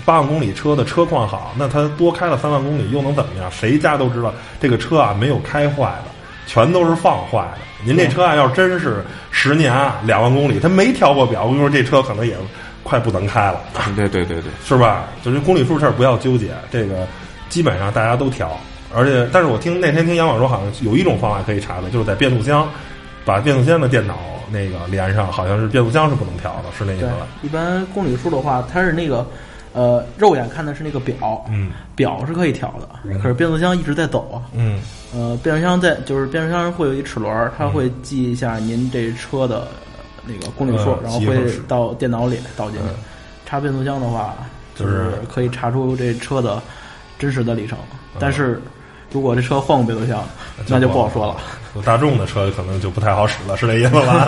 [0.04, 3.50] 八万公里车的车况好，那它多开了三万公里又能怎么样？
[3.50, 6.10] 谁家都知道这个车啊没有开坏的，
[6.46, 7.58] 全都是放坏的。
[7.84, 12.36] 您这车啊，要真是十年啊两万公里，它没调过表，我跟你说这车可能也
[12.82, 13.60] 快不能开了。
[13.96, 15.06] 对对对对，是吧？
[15.22, 17.06] 就是公里数事儿不要纠结，这个
[17.48, 18.58] 基本上大家都调，
[18.94, 22.66] 而且但是我听那天听杨网说，好像有一种方法可以查的，就是在变速箱
[23.24, 24.18] 把变速箱的电脑
[24.50, 29.26] 那个连上，好像是变速箱是不能调的，是那意思吧？，一般公里数的话，它是那个
[29.72, 34.42] 呃，肉眼看的是那个表，嗯表是可以调的，可是变速箱一直在走啊。
[34.54, 34.80] 嗯
[35.14, 39.60] 呃，变速箱在就是变速箱会有一齿轮儿，它会记一下您这车的
[39.96, 42.86] 呃那个公里数，嗯然后会到电脑里导进去。
[42.88, 42.94] 嗯
[43.46, 44.34] 插变速箱的话，
[44.74, 46.60] 就就是是可以查出这车的
[47.18, 47.78] 真实的里程，
[48.18, 48.60] 但是
[49.14, 50.24] 如果这车换个变速箱，
[50.66, 51.36] 那就不好说了。
[51.84, 54.26] 大众的车可能就不太好使了，是这意思吧？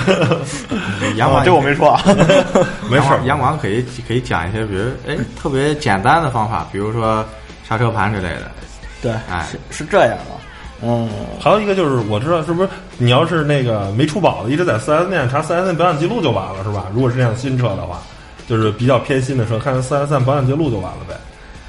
[1.16, 2.02] 杨广这我没说啊。
[2.90, 7.24] 没事儿，杨广可以可以讲一些，比如哎特别简单的方法，比如说
[7.66, 8.50] 刹车盘之类的。
[9.00, 10.36] 对，哎是是这样的。
[10.82, 11.08] 嗯，
[11.40, 16.84] 还有一个就是，我知道是不是你要是那个没出保的，一直在四 S 店查四 S 店保养记录就完了，是吧？
[16.92, 17.98] 如果是这样新车的话，
[18.46, 21.14] 就是比较偏新的车，看四 S 店保养记录就完了呗。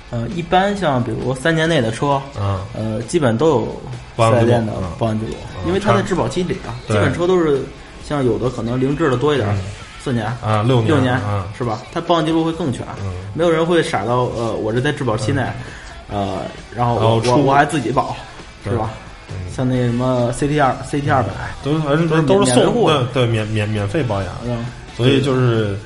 [0.10, 3.82] 呃，一般像比如三年内的车，嗯呃，基本都有
[4.15, 7.62] 四 S 店的嗯保养记录，嗯因为它在质保期里啊，基本车都是
[8.08, 9.60] 像有的可能零质的多一点嗯，
[10.04, 11.82] 四年啊，六年六年啊，是吧？
[11.93, 15.41] 它保养记录会更全嗯，没有人会傻到呃，我这在质保期内，
[16.10, 16.41] 呃，
[16.74, 18.15] 然后我我我还自己保，
[18.63, 18.91] 是吧？
[19.30, 21.32] 嗯像那什么 CT 二 CT 二百，
[21.63, 24.65] 都是都是都是送对对免免免费保养，嗯，
[24.96, 25.78] 所以就是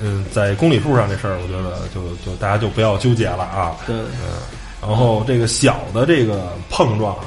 [0.00, 3.76] 嗯，在公里数上这事儿，我觉得就就大家就不要纠结了啊。
[3.86, 4.38] 对，嗯，
[4.80, 7.24] 然后这个小的这个碰撞啊，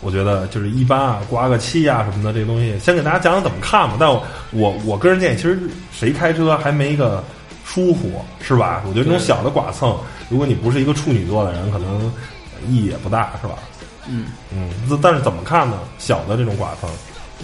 [0.00, 3.96] 我觉得就是一般啊，刮个漆啊什么的这个东西，先给大家讲讲怎么看吧。
[4.00, 5.60] 但我我我个人建议，其实
[5.92, 7.22] 谁开车还没个
[7.64, 8.82] 疏忽，是吧？
[8.86, 9.96] 我觉得这种小的剐蹭，
[10.28, 12.10] 如果你不是一个处女座的人，可能
[12.66, 13.54] 意义也不大，是吧？
[14.10, 14.70] 嗯嗯，
[15.02, 15.78] 但是怎么看呢？
[15.98, 16.88] 小的这种剐蹭，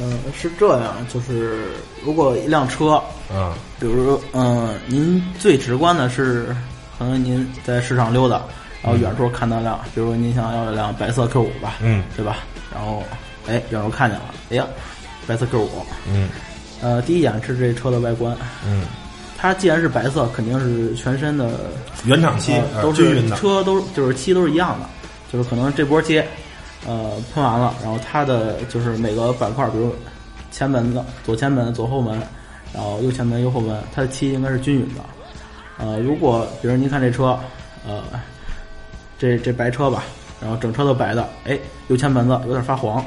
[0.00, 1.68] 嗯、是这样，就是
[2.04, 3.02] 如果一辆车，
[3.32, 6.54] 嗯，比如说嗯、您最直观的是，
[6.98, 8.42] 可能您在市场溜达，
[8.82, 12.02] 然后远处看到辆，比如说您想要一辆白色 Q 五吧，嗯。
[12.16, 12.38] 对吧？
[12.74, 13.02] 然后
[13.46, 14.66] 哎，远处看见了，哎呀，
[15.26, 15.70] 白色 Q 五，
[16.08, 16.28] 嗯。
[16.82, 18.82] 呃，第一眼是这车的外观，嗯，
[19.38, 21.50] 它既然是白色，肯定是全身的
[22.04, 24.86] 原厂漆呃都是呃均匀的，车都是就是漆都是一样的，
[25.32, 26.22] 就是可能这波漆，
[26.86, 29.94] 呃，喷完了，然后它的就是每个板块，比如
[30.50, 32.20] 前门的左前门、左后门，
[32.72, 35.00] 然后右前门、右后门，它的漆应该是均匀的。
[35.78, 37.38] 呃，如果比如您看这车，
[37.86, 38.02] 呃，
[39.18, 40.04] 这这白车吧，
[40.40, 43.04] 然后整车都白的，哎，右前门子有点发黄，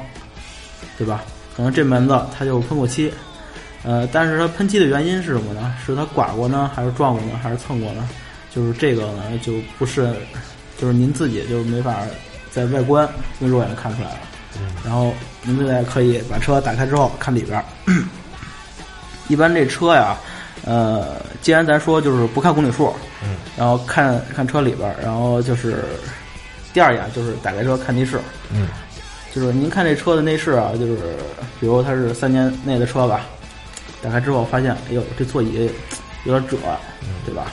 [0.96, 1.22] 对吧？
[1.56, 3.12] 可能这门子它就喷过漆，
[3.84, 5.74] 呃，但是它喷漆的原因是什么呢？
[5.84, 8.08] 是它刮过呢，还是撞过呢，还是蹭过呢？
[8.50, 10.12] 就是这个呢，就不是，
[10.78, 12.02] 就是您自己就没法
[12.58, 14.16] 在外观用肉眼看出来了。
[14.84, 17.64] 然后您现在可以把车打开之后看里边儿。
[19.28, 20.16] 一般这车呀，
[20.64, 22.92] 呃，既然咱说就是不看公里数，
[23.22, 25.84] 嗯，然后看看车里边儿，然后就是
[26.72, 28.18] 第二眼就是打开车看内饰，
[28.50, 28.66] 嗯
[29.32, 30.96] 就是您看这车的内饰啊，就是
[31.60, 33.20] 比如它是三年内的车吧，
[34.02, 35.70] 打开之后发现，哎呦，这座椅
[36.24, 36.56] 有点褶，
[37.24, 37.52] 对吧？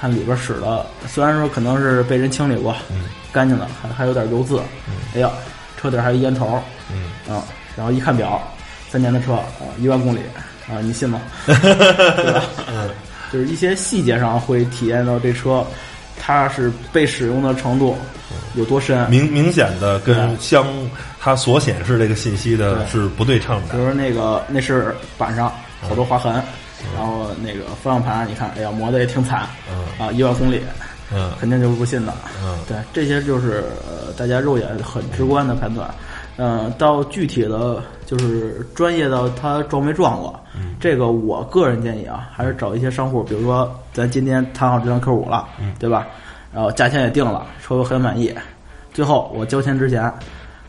[0.00, 4.60] 看里边使的，虽然说可能是被人清理过，嗯干净的，还还有点油渍，
[5.14, 5.30] 哎呀，
[5.76, 7.42] 车底还有烟头，嗯，啊，
[7.76, 8.40] 然后一看表，
[8.90, 10.20] 三年的车啊，一万公里
[10.68, 11.20] 啊，你信吗？
[11.46, 12.44] 对吧？
[12.68, 12.90] 嗯
[13.32, 15.66] 就是一些细节上会体验到这车，
[16.20, 17.98] 它是被使用的程度
[18.54, 19.10] 有多深。
[19.10, 20.64] 明明显的跟对相
[21.20, 26.40] 它所显示这个信息的是不对称的，比如那个内饰板上好多划痕，
[26.96, 30.60] 然后那个方向盘，你看，哎呀，磨的也挺惨，嗯啊，一万公里，
[31.12, 32.12] 嗯肯定就是不信的。
[32.42, 35.88] 嗯对，这些就是呃大家肉眼很直观的判断。
[36.36, 40.34] 嗯、到具体的就是专业到他撞没撞过，
[40.80, 46.08] 这个我个人建议啊，还是找一些商户，比如说咱今天谈好这辆 Q 五了，嗯对吧？
[46.52, 48.34] 然后价钱也定了，车我很满意。
[48.92, 50.12] 最后我交钱之前，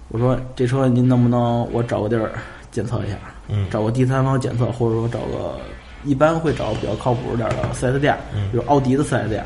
[0.09, 2.33] 我说这车您能不能我找个地儿
[2.69, 3.17] 检测一下？
[3.47, 5.57] 嗯找个第三方检测，或者说找个
[6.05, 8.17] 一般会找比较靠谱点的四 S 店，
[8.51, 9.43] 比如奥迪的四 S 店，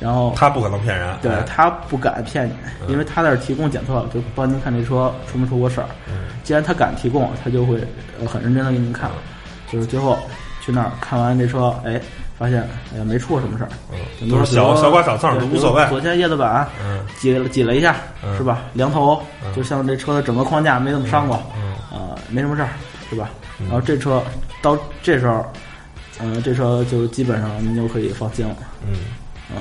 [0.00, 2.52] 然后他不可能骗人，哎对他不敢骗你，
[2.92, 5.86] 因为他在这儿提供检测，就帮您看这车出没出过事儿。
[6.42, 7.80] 既然他敢提供，他就会
[8.20, 9.10] 呃很认真的给您看。
[9.68, 10.16] 就是最后
[10.64, 12.00] 去那儿看完这车，哎，
[12.38, 12.60] 发现
[12.94, 13.70] 哎呀没出过什么事儿，
[14.18, 15.84] 顶多都是小小刮小蹭都无所谓。
[15.88, 17.00] 左前叶子板嗯。
[17.18, 18.36] 挤了挤了一下，嗯。
[18.36, 18.60] 是吧？
[18.74, 19.20] 梁头，
[19.56, 21.72] 就像这车的整个框架没怎么伤过，嗯。
[21.98, 22.68] 啊，没什么事儿，
[23.10, 23.28] 是吧？
[23.58, 24.22] 然后这车
[24.62, 25.44] 到这时候，
[26.20, 28.56] 嗯，这车就基本上您就可以放心了。
[28.86, 28.98] 嗯。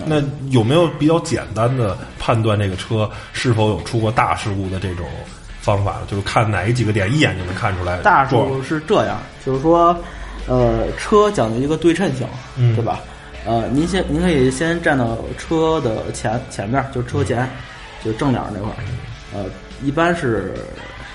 [0.08, 0.16] 那
[0.50, 5.06] 有没有比较简单的判断这个车是否有出过大事故的这种
[5.62, 5.98] 方法？
[6.10, 7.98] 就是看哪几个点一眼就能看出来。
[8.02, 9.96] 大数是这样，就是说，
[10.48, 13.00] 呃，车讲究一个对称性，嗯对吧？
[13.46, 17.48] 呃，您先您可以先站到车的前前面，就是车前，
[18.04, 18.76] 就正脸那块儿。
[19.36, 19.46] 呃，
[19.84, 20.56] 一般是，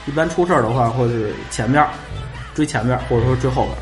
[0.06, 1.84] 一般出事儿的话，或者是前面
[2.54, 3.76] 追前面，或者说追后边，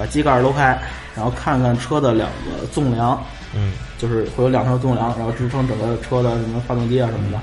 [0.00, 0.80] 把机盖儿搂开，
[1.14, 3.22] 然后看看车的两个纵梁，
[3.54, 7.38] 嗯就是会有两条纵梁，然后支撑整个车的什么发动机啊什么的，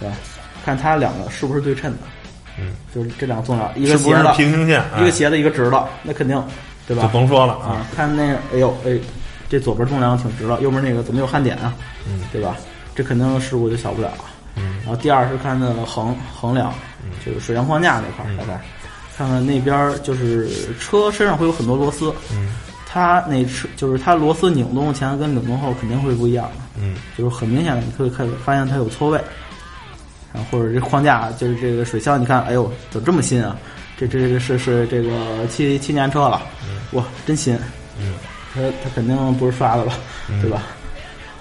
[0.00, 0.16] 对吧？
[0.64, 1.98] 看它两个是不是对称的，
[2.58, 4.82] 嗯，就是这两个纵梁，一个斜的，平行线？
[4.94, 6.42] 哎一个斜的，一个直的，那肯定，
[6.86, 7.02] 对吧？
[7.02, 7.86] 就甭说了啊啊，。
[7.94, 8.98] 看那个，哎呦，哎，
[9.50, 11.74] 这左边纵梁挺直了，右边那个怎么有焊点啊？
[12.08, 12.56] 嗯，对吧？
[12.94, 14.10] 这肯定事故就小不了。
[14.56, 16.72] 嗯然后第二是看那个横横梁，
[17.24, 18.58] 就是水箱框架那块儿，大概
[19.18, 22.54] 看看那边儿就是车身上会有很多螺丝，嗯
[22.86, 29.20] 它那车就是它螺丝拧动前跟拧动后肯定会不一样的，嗯就是很明显的，你可以看发现它有错位，
[30.32, 33.56] 然后或者这框架就是这个水箱，你看，哎呦，怎么这么新啊？
[33.98, 36.40] 这这这是是这个七七年车了，
[36.92, 37.58] 哇，真新，
[37.98, 38.14] 嗯。
[38.54, 39.92] 它它肯定不是刷的吧，
[40.40, 40.62] 对吧？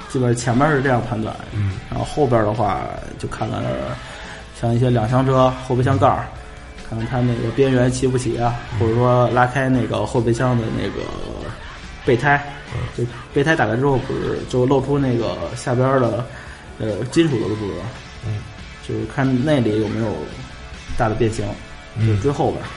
[0.09, 1.79] 基本上前面是这样判断，嗯。
[1.89, 2.81] 然后后边的话
[3.17, 3.63] 就看看
[4.59, 6.27] 像一些两厢车后备箱盖儿，
[6.89, 11.01] 看看它那个边缘齐不齐啊，或者说拉开那个后备箱的那个
[12.05, 12.41] 备胎，
[12.97, 16.25] 就备胎打开之后不是就露出那个下边儿的
[16.79, 17.77] 呃金属的部分，
[18.25, 18.39] 嗯，
[18.87, 20.13] 就是看那里有没有
[20.97, 21.45] 大的变形，
[22.05, 22.67] 就追后边儿，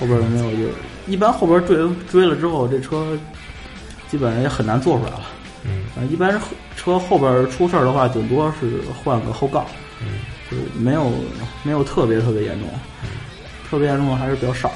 [0.00, 0.72] 后边儿有没有就
[1.06, 1.76] 一般后边儿追
[2.10, 3.16] 追了之后，这车
[4.10, 5.22] 基本上也很难做出来了。
[5.64, 5.84] 嗯。
[5.96, 9.64] 啊，一般后车后边儿出事儿的话，顶多是换个后杠，
[10.00, 10.18] 嗯，
[10.50, 11.12] 就是没有
[11.62, 13.06] 没有特别特别严重，特
[13.78, 14.74] 别严重的还是比较少的。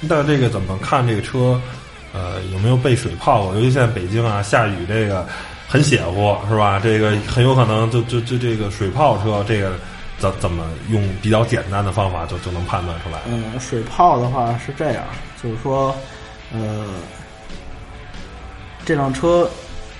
[0.00, 1.60] 那这个怎么看这个车？
[2.14, 3.54] 呃，有没有被水泡过？
[3.54, 5.26] 尤其现在北京啊，下雨这个
[5.68, 6.80] 很邪乎，是吧？
[6.82, 9.72] 这个很有可能就就就这个水泡车，这个
[10.18, 13.18] 怎怎么用比较简单的方法就就能判断出来？
[13.28, 15.04] 嗯，水泡的话是这样，
[15.42, 15.94] 就是说，
[16.50, 16.86] 呃，
[18.86, 19.48] 这辆车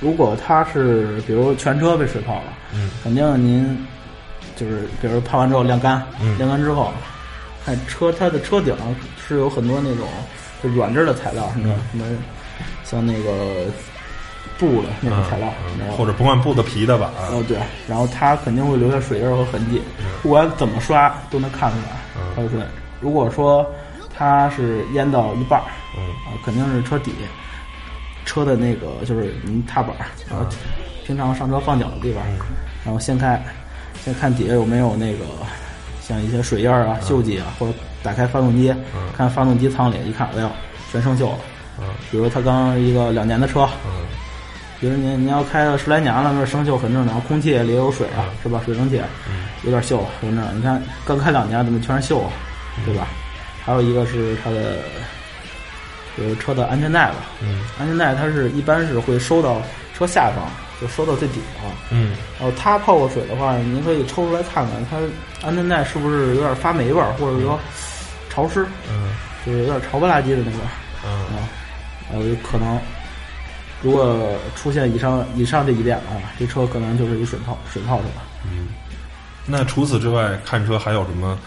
[0.01, 3.87] 如果它是比如全车被水泡了，嗯，肯定您
[4.57, 6.91] 就是比如泡完之后晾干，嗯晾干之后，
[7.69, 8.75] 看车它的车顶
[9.27, 10.09] 是有很多那种
[10.63, 12.05] 就软质的材料，什么、嗯什么
[12.83, 13.67] 像那个
[14.57, 19.83] 布的那种材料，嗯然后或者不管布的皮的吧，啊哦，对，然后它肯定会留下水印儿和痕迹，
[20.23, 22.59] 不管怎么刷都能看出来嗯它的水。
[23.01, 23.71] 如果说
[24.17, 27.13] 它是淹到一半儿，嗯啊，肯定是车底
[28.25, 30.47] 车的那个就是您踏板儿，然后
[31.05, 32.25] 平常上车放脚的地方，
[32.83, 33.45] 然后掀开，
[34.03, 35.27] 先看底下有没有那个
[36.09, 38.75] 像一些水印儿啊、锈迹啊，或者打开发动机，
[39.15, 40.51] 看发动机舱里一看，哎呦，
[40.91, 41.39] 全生锈了。
[41.81, 44.07] 嗯比如他刚一个两年的车，嗯
[44.81, 48.61] 比如您您要开了十来年了，那生锈很正常，空气里也有水啊，是吧？
[48.65, 49.01] 水蒸气
[49.65, 50.57] 有点锈，很正常。
[50.57, 52.31] 你看刚开两年怎么全是锈啊，
[52.85, 53.07] 对吧？
[53.65, 54.79] 还有一个是它的，
[56.17, 59.61] 就是车的安全带吧，嗯安全带它是一般是会收到
[59.97, 60.49] 车下方，
[60.81, 61.71] 就收到最底方。
[61.91, 64.97] 嗯然后它泡过水的话，您可以抽出来看看，它
[65.47, 67.59] 安全带是不是有点发霉味儿，或者说
[68.31, 69.11] 潮湿，嗯
[69.45, 70.59] 就是有点潮不拉几的那个。
[71.05, 71.49] 嗯啊，
[72.13, 72.79] 呃，有可能
[73.81, 78.05] 如果出现以上以上这一点的话，这车可能就是一水泡水泡车。
[79.47, 81.39] 那除此之外，看车还有什么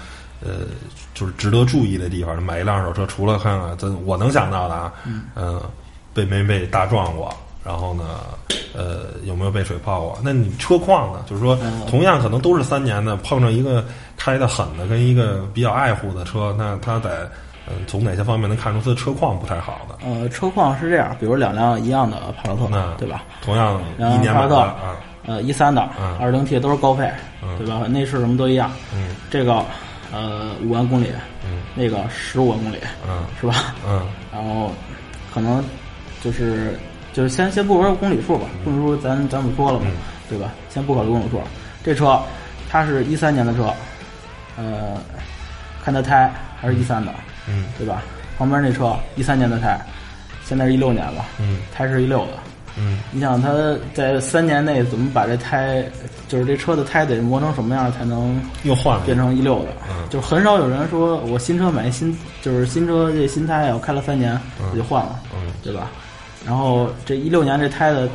[0.43, 0.67] 呃，
[1.13, 2.41] 就是值得注意的地方？
[2.41, 5.61] 买一辆二手车，除了看看咱我能想到的啊，嗯、呃，
[6.13, 8.21] 被没被大撞过，然后呢，
[8.73, 10.19] 呃，有没有被水泡过？
[10.23, 11.23] 那你车况呢？
[11.29, 13.85] 就是说，同样可能都是三年的，碰上一个
[14.17, 17.29] 开的狠的，跟一个比较爱护的车，那他得
[17.67, 19.95] 嗯、从哪些方面能看出他的车况不太好的？
[20.03, 23.23] 呃，车况是这样，比如两辆一样的帕萨特那，对吧？
[23.43, 24.97] 同样一年帕萨特啊，
[25.27, 27.09] 呃，一三的嗯，二零 T 都是高配，
[27.43, 27.85] 嗯对吧？
[27.87, 28.71] 内饰什么都一样。
[28.93, 29.63] 嗯这个
[30.11, 31.11] 呃五万公里，
[31.45, 33.75] 嗯那个十五万公里，嗯是吧？
[33.87, 34.71] 嗯然后
[35.31, 35.63] 可能
[36.21, 36.77] 就是
[37.13, 39.93] 就是先先不说公里数吧，公里数咱咱们说了嘛，嗯
[40.29, 40.51] 对吧？
[40.69, 41.41] 先不考虑公里数，
[41.83, 42.19] 这车
[42.69, 43.71] 它是一三年的车，
[44.57, 44.97] 呃，
[45.83, 47.11] 看它胎还是一三的，
[47.47, 48.01] 嗯对吧？
[48.37, 49.79] 旁边那车一三年的胎，
[50.45, 52.33] 现在是一六年了，嗯胎是一六的。
[52.77, 53.49] 嗯你想它
[53.93, 55.83] 在三年内怎么把这胎，
[56.29, 59.71] 就是这车的胎得磨成什么样才能又换了变成一六的？
[59.89, 64.39] 嗯就是很少有人说我新车买新，就是新车这新胎啊，我开了三年
[64.71, 65.91] 我就换了，嗯对吧？
[66.45, 68.07] 然后这一六年这胎的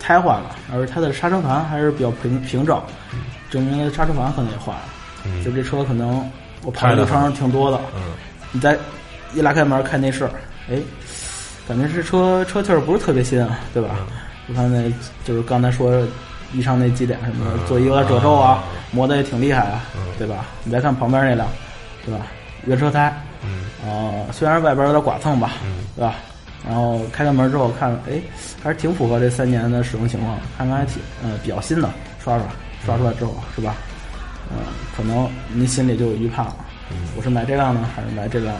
[0.00, 2.80] 胎换了，而它的刹车盘还是比较平平整，
[3.50, 4.82] 证明刹车盘可能也换了。
[5.24, 6.30] 嗯就这车可能
[6.62, 8.02] 我跑的路程挺多的，嗯
[8.52, 8.78] 你再
[9.34, 10.28] 一拉开门看内饰，
[10.70, 10.76] 哎，
[11.66, 13.90] 感觉这车车气儿不是特别新啊，对吧？
[14.48, 14.90] 我看那
[15.24, 16.02] 就是刚才说
[16.52, 19.82] 以上那几点什么的，嗯座椅有点褶皱啊啊，磨的也挺厉害啊，
[20.18, 20.46] 对吧？
[20.64, 21.46] 你再看旁边那辆，
[22.06, 22.26] 对吧？
[22.64, 23.12] 原车胎，
[23.44, 26.14] 嗯呃，虽然外边有点剐蹭吧，嗯对吧？
[26.66, 28.20] 然后开开门之后看，哎，
[28.62, 31.90] 还是挺符合这三年的使用情况，看看还挺呃比较新的，
[32.22, 32.46] 刷刷
[32.84, 33.74] 刷出来之后是吧？
[34.50, 34.58] 嗯、
[34.96, 36.56] 可能您心里就有预判了，
[37.16, 38.54] 我是买这辆呢，还是买这辆？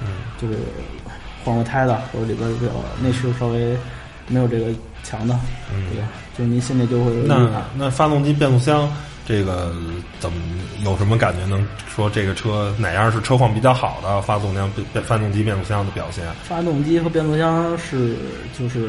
[0.00, 0.08] 嗯
[0.40, 0.54] 就是
[1.44, 2.72] 换过胎的，或者里边比较
[3.02, 3.76] 内饰稍微
[4.26, 4.66] 没有这个
[5.02, 5.38] 强的，
[5.72, 6.08] 嗯对吧？
[6.36, 7.62] 就是您心里就会有预那。
[7.76, 8.88] 那发动机、变速箱
[9.28, 9.74] 这个
[10.18, 10.38] 怎么
[10.82, 11.44] 有什么感觉？
[11.44, 16.24] 能说这个车哪样是车况比较好的发动量、变发动机、变速箱的表现？
[16.44, 18.16] 发动机和变速箱是
[18.58, 18.88] 就是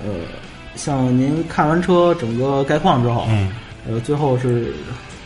[0.00, 0.14] 呃，
[0.76, 3.50] 像您看完车整个概况之后，嗯，
[3.88, 4.72] 呃，最后是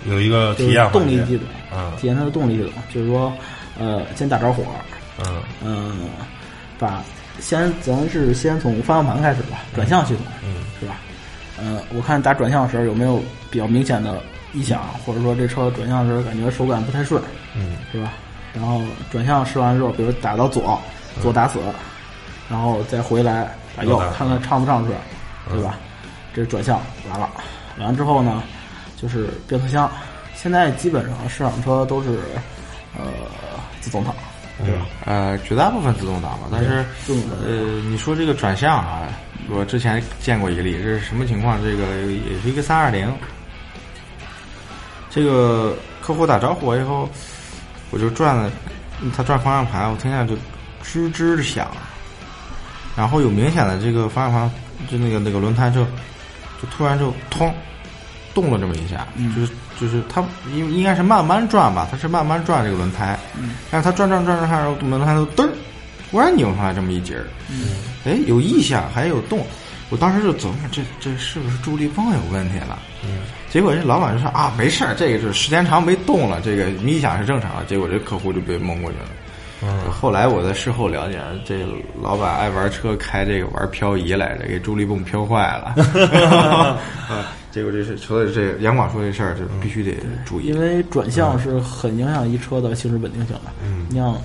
[0.06, 3.30] 有一个体验动力系统，嗯体验它的动力系统，就是说，
[3.78, 4.64] 呃，先打着火，
[5.18, 6.08] 嗯嗯、
[6.78, 7.04] 把
[7.38, 10.96] 先咱是先从方向盘开始吧，转向系统，嗯是吧？
[11.60, 13.22] 呃，我看打转向的时候有没有
[13.52, 14.20] 比较明显的
[14.52, 17.22] 异响，或者说这车转向的时候感觉手感不太顺，
[17.54, 18.14] 嗯是吧？
[18.54, 18.80] 然后
[19.10, 20.80] 转向试完之后，比如打到左，
[21.20, 21.60] 左打死，
[22.50, 24.96] 然后再回来打右看看畅不畅顺，
[25.50, 25.78] 对吧？
[26.34, 26.80] 这是转向
[27.10, 27.28] 完了，
[27.78, 28.42] 完了之后呢，
[28.96, 29.90] 就是变速箱。
[30.34, 32.18] 现在基本上市场车都是
[32.98, 33.04] 呃
[33.80, 34.14] 自动挡，
[34.64, 34.86] 对吧？
[35.04, 37.52] 呃，绝大部分自动挡吧，但是自动挡呃，
[37.88, 39.08] 你说这个转向啊，
[39.48, 41.62] 我之前见过一个例，这是什么情况？
[41.62, 43.06] 这个也是一个三二零，
[45.14, 47.08] 这个客户打招呼我以后，
[47.90, 48.50] 我就转了，
[49.14, 50.34] 他转方向盘，我听见就
[50.82, 51.70] 吱吱的响，
[52.96, 54.50] 然后有明显的这个方向盘，
[54.90, 57.52] 就那个那个轮胎就就突然就通
[58.32, 59.06] 动了这么一下，
[59.36, 63.18] 就是就是它应应该是慢慢转吧，它是慢慢转这个轮胎，
[63.70, 65.50] 但是它转转转转，然后轮胎都嘚儿，
[66.10, 67.26] 突然拧出来这么一节儿，
[68.06, 69.46] 哎，有异响，还有动，
[69.92, 72.78] 我当时就琢磨这这是不是助力泵有问题了？
[73.50, 77.64] 结果这老板就说啊，没事儿，这个是时间长没动了，这个迷响是正常的。
[77.66, 79.04] 结果这客户就被蒙过去了。
[79.64, 81.64] 嗯后来我在事后了解，这
[82.00, 85.74] 老板爱玩车，开这个玩漂移来着，给助力泵漂坏了。
[87.08, 90.58] 啊结果这是所以这杨广说这事儿就必须得注意因。
[90.58, 93.52] 为转向是很影响一车的行驶稳定性的。
[93.62, 94.16] 嗯你像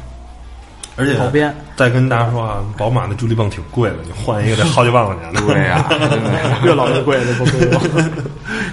[0.98, 5.42] 而且跑边再跟大家说啊，宝马的助力泵挺贵的，你换一个得好几万块钱呢。
[5.48, 5.88] 对呀。
[6.66, 7.82] 越老越贵的不贵用，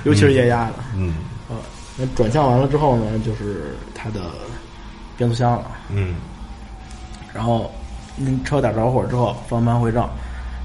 [0.04, 0.74] 尤其是液压的。
[0.96, 1.14] 嗯
[1.48, 1.56] 呃，
[1.96, 4.20] 那转向完了之后呢，就是它的
[5.16, 5.66] 变速箱了。
[5.90, 6.16] 嗯
[7.32, 7.70] 然后
[8.16, 10.08] 您车打着火之后，方向盘回正，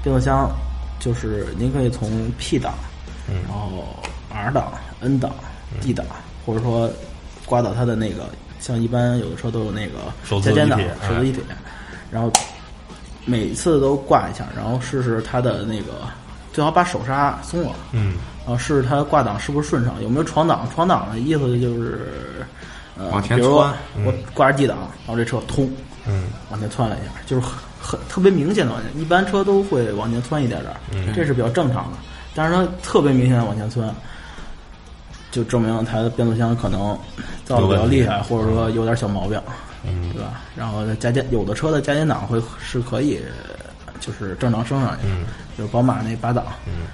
[0.02, 0.50] 变速箱
[0.98, 2.72] 就是您可以从 P 档，
[3.28, 3.84] 嗯然后
[4.32, 5.30] R 档、N 档、
[5.80, 6.06] D 档，
[6.46, 6.88] 或者说
[7.44, 8.24] 刮到它的那个，
[8.60, 11.40] 像一般有的车都有那个加减档、手自一体，
[12.10, 12.30] 然后
[13.24, 15.92] 每次都挂一下，然后试试它的那个，
[16.52, 17.74] 最好把手刹松了。
[17.92, 18.14] 嗯
[18.46, 20.68] 然后试试它挂档是不是顺畅，有没有闯档？
[20.74, 22.44] 闯档的意思就是，
[22.98, 25.70] 呃，往前比如说窜我挂着 D 档，然后这车通
[26.06, 31.98] 嗯往前窜了一下，就是很很特别明显的往前，一般车都会往前窜一点点这是比较正常的。
[32.34, 33.94] 但是它特别明显的往前窜，
[35.30, 36.98] 就证明它的变速箱可能
[37.44, 39.40] 造的比较厉害，或者说有点小毛病，
[39.84, 40.12] 嗯。
[40.12, 40.40] 对吧？
[40.56, 43.20] 然后加减有的车的加减档会是可以，
[44.00, 45.24] 就是正常升上去，嗯。
[45.56, 46.86] 就是宝马那八档，嗯。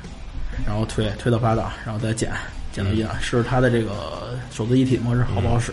[0.66, 2.30] 然后推推到八档，然后再减
[2.72, 3.93] 减到一档，试试它的这个
[4.51, 5.72] 手自一体模式好不好使，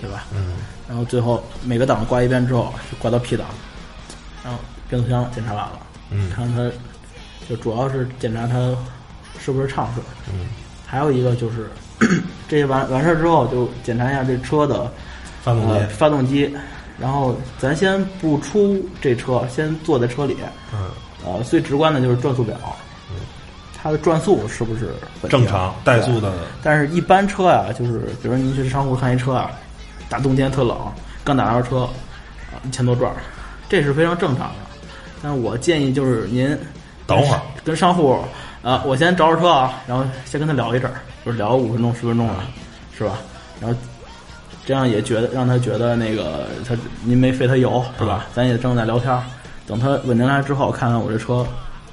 [0.00, 0.24] 对吧？
[0.34, 0.56] 嗯。
[0.88, 3.46] 然后最后每个档挂一遍之后，就挂到 P 档，
[4.42, 5.80] 然后变速箱检查完了，
[6.10, 6.30] 嗯。
[6.30, 6.72] 看看它
[7.48, 8.54] 就主要是检查它
[9.38, 10.46] 是不是畅顺，嗯，
[10.86, 11.70] 还有一个就是
[12.48, 14.90] 这些完完事儿之后，就检查一下这车的
[15.42, 16.56] 发动机呃发动机，
[16.98, 20.36] 然后咱先不出这车，先坐在车里，
[20.72, 20.90] 嗯。
[21.26, 22.56] 呃，最直观的就是转速表，
[23.76, 24.94] 它的转速是不是
[25.28, 26.32] 正常怠速的。
[26.62, 29.50] 但是，一般车啊、就是比如说您去商户看一车啊，
[30.08, 30.78] 大冬天特冷，
[31.24, 33.16] 刚打着车，啊，一千多转儿，
[33.68, 34.54] 这是非常正常的。
[35.20, 36.56] 但是我建议就是您
[37.04, 38.16] 等会儿跟商户
[38.62, 42.44] 啊，我先找找车啊，然后先跟他聊一阵儿，就是聊五分钟十分钟了，
[42.96, 43.18] 是吧？
[43.60, 43.76] 然后
[44.64, 48.26] 这样也觉得让他觉得那个他您没费他油是吧？
[48.34, 49.22] 咱也正在聊天儿，
[49.66, 51.46] 等他稳定下来之后，看看我这车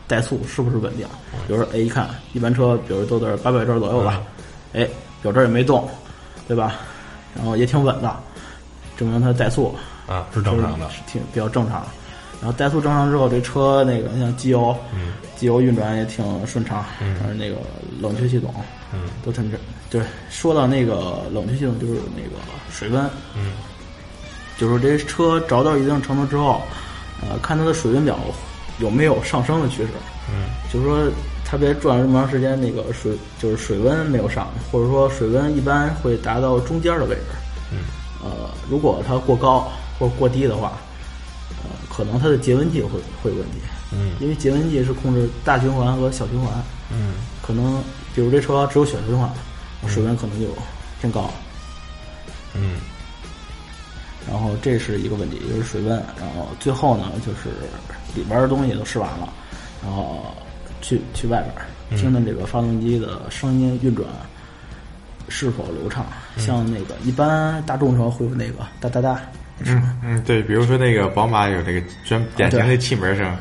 [0.07, 1.07] 怠速是不是稳定。
[1.47, 4.21] 比如说，哎，一看一般车，比如都在八百转左右吧，
[4.73, 4.88] 哎，
[5.21, 5.88] 表这儿也没动，
[6.47, 6.76] 对吧？
[7.36, 8.15] 然后也挺稳的，
[8.97, 9.76] 证明它怠速
[10.07, 11.86] 啊是正常的是挺比较正常。
[12.41, 17.55] 然后怠速正常之后，这车那个像机油，嗯机油运转也挺顺畅，嗯然后那个
[17.99, 18.53] 冷却系统
[18.93, 19.01] 嗯。
[19.23, 19.59] 都挺正。
[19.89, 23.03] 就是说到那个冷却系统，就是那个水温，
[23.36, 23.53] 嗯。
[24.57, 26.61] 就是这车着到一定程度之后，
[27.21, 28.17] 呃，看它的水温表
[28.79, 29.89] 有没有上升的趋势。
[30.29, 30.47] 嗯。
[30.71, 31.11] 就是说，
[31.45, 37.21] 它别转了这么长时间，那个水就是水温没有上，或者说水温一般会达到中间的位置。
[37.71, 37.79] 嗯。
[38.23, 40.73] 呃，如果它过高或者过低的话，
[41.63, 43.59] 呃，可能它的节温器会会有问题，
[43.91, 44.11] 嗯。
[44.19, 46.51] 因为节温器是控制大循环和小循环，
[46.91, 47.13] 嗯。
[47.41, 47.83] 可能
[48.16, 49.30] 比如这车只有小循环，
[49.88, 50.47] 水温可能就
[51.01, 51.30] 偏高。
[52.55, 52.78] 嗯
[54.28, 55.91] 然后这是一个问题，就是水温。
[56.20, 57.49] 然后最后呢，就是
[58.16, 59.32] 里边的东西都试完了，
[59.84, 60.34] 然后
[60.82, 64.07] 去去外边儿听听这个发动机的声音运转
[65.30, 66.07] 是否流畅。
[66.38, 69.22] 像那个一般大众车会有那个哒哒哒，
[69.59, 73.38] 嗯嗯，对，比如说那个宝马有那个专典型的气门声，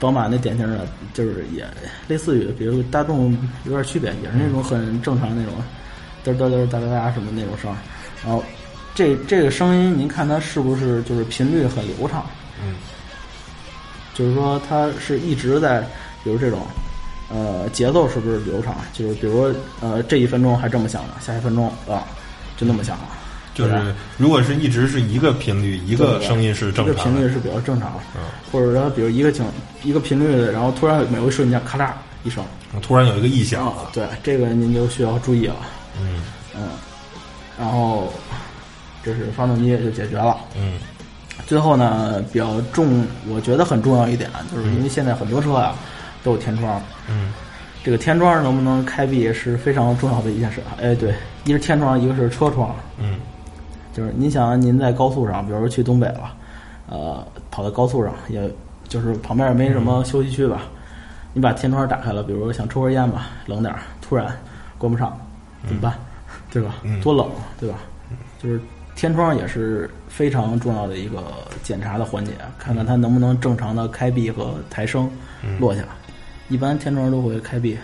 [0.00, 1.66] 宝马那典型的就是也
[2.06, 5.54] 类似于，比如大众有点区别，也是那种很正常那种
[6.24, 7.76] 嘚嘚嘚哒哒哒什么那种声儿。
[8.24, 8.44] 然后
[8.94, 12.24] 这这个声音，您看它是不是就是频率很流畅？
[12.62, 12.74] 嗯，
[14.14, 15.80] 就是说它是一直在，
[16.22, 16.60] 比如这种，
[17.28, 18.76] 呃，节奏是不是流畅？
[18.92, 22.06] 就是比如呃这一分钟还这么响呢，下一分钟啊
[22.56, 23.08] 就那么响了。
[23.58, 28.20] 就是如果是一直是一个频率，一个声音是正一个常的，频率是比较正常的，嗯。
[28.52, 29.44] 或者说比如一个情
[29.82, 31.90] 一个频率的，然后突然某一瞬间咔嚓
[32.22, 32.44] 一声，
[32.80, 33.66] 突然有一个异响。
[33.66, 35.56] 啊，对，这个您就需要注意了，
[36.00, 36.22] 嗯。
[36.54, 36.68] 嗯，
[37.58, 38.12] 然后
[39.02, 40.36] 这是发动机就解决了。
[40.56, 40.74] 嗯。
[41.46, 45.74] 最后呢，比较重，我觉得很重要一点，就是因为现在很多车啊
[46.22, 47.32] 都有天窗，嗯。
[47.84, 50.60] 这个天窗能不能开闭是非常重要的一件事。
[50.80, 53.18] 哎，对，一是天窗，一个是车窗，嗯
[53.98, 56.32] 就是您想您在高速上，比如说去东北了，
[56.88, 58.48] 呃，跑到高速上，也
[58.86, 60.62] 就是旁边也没什么休息区吧，
[61.32, 64.32] 你把天窗打开了，比如说想抽根烟吧，冷点儿，突然
[64.78, 65.18] 关不上，
[65.66, 65.94] 怎么办？
[66.52, 66.76] 对吧？
[66.84, 67.28] 嗯多冷，
[67.58, 67.78] 对吧？
[68.40, 68.60] 就是
[68.94, 71.24] 天窗也是非常重要的一个
[71.64, 75.10] 检查的环节，看看它能不能正常的开闭和抬升
[75.42, 75.82] 嗯落下。
[76.48, 77.76] 一般天窗都会开闭，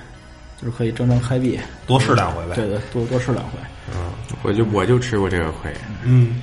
[0.61, 2.55] 就是可以正常开闭，多试两回呗。
[2.55, 3.53] 对对，多多试两回。
[3.93, 5.73] 嗯我就我就吃过这个亏。
[6.03, 6.41] 嗯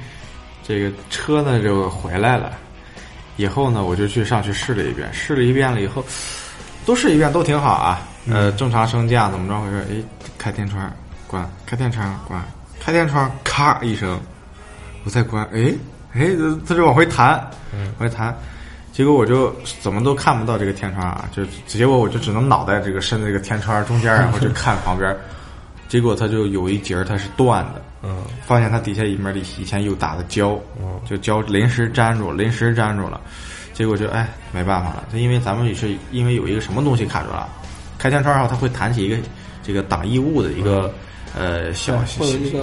[0.63, 2.53] 这个车呢就回来了，
[3.35, 6.05] 以后呢我就去上去试了一遍，试了一遍了以后，
[6.85, 8.07] 都试一遍都挺好啊。
[8.29, 9.85] 呃，正常升降怎么着回事？
[9.89, 10.03] 哎，
[10.37, 10.91] 开天窗
[11.27, 12.43] 关，开天窗关，
[12.79, 14.19] 开天窗咔一声，
[15.03, 15.73] 我再关，哎
[16.13, 16.29] 哎，
[16.67, 17.29] 它就往回弹，
[17.73, 18.35] 往回弹。
[18.91, 25.15] 结果我就怎么都看不到这个天窗啊，就结果我就只能脑袋这个伸在这个天窗中间，然后就看旁边，
[25.87, 28.17] 结果它就有一节儿它是断的，嗯。
[28.45, 30.59] 发现它底下一面里以前有打的胶，
[31.05, 33.21] 就胶临时粘住，临时粘住了，
[33.73, 37.47] 结果就哎没办法了，它因为咱们也是因为有一个什么东西卡住了，
[37.97, 39.15] 开天窗后它会弹起一个
[39.63, 40.93] 这个挡异物的一个、
[41.37, 41.93] 呃小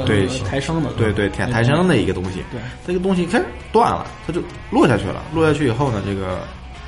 [0.05, 6.41] 对抬升的，对对抬抬升的一个东西，对，这个东西开始断了，它就落下去了，落下去以后呢，这个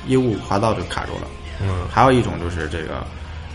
[0.07, 1.27] 异物滑道就卡住了。
[1.63, 3.05] 嗯还有一种就是这个，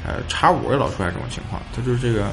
[0.06, 2.30] 呃，叉五也老出现这种情况，它就是这个，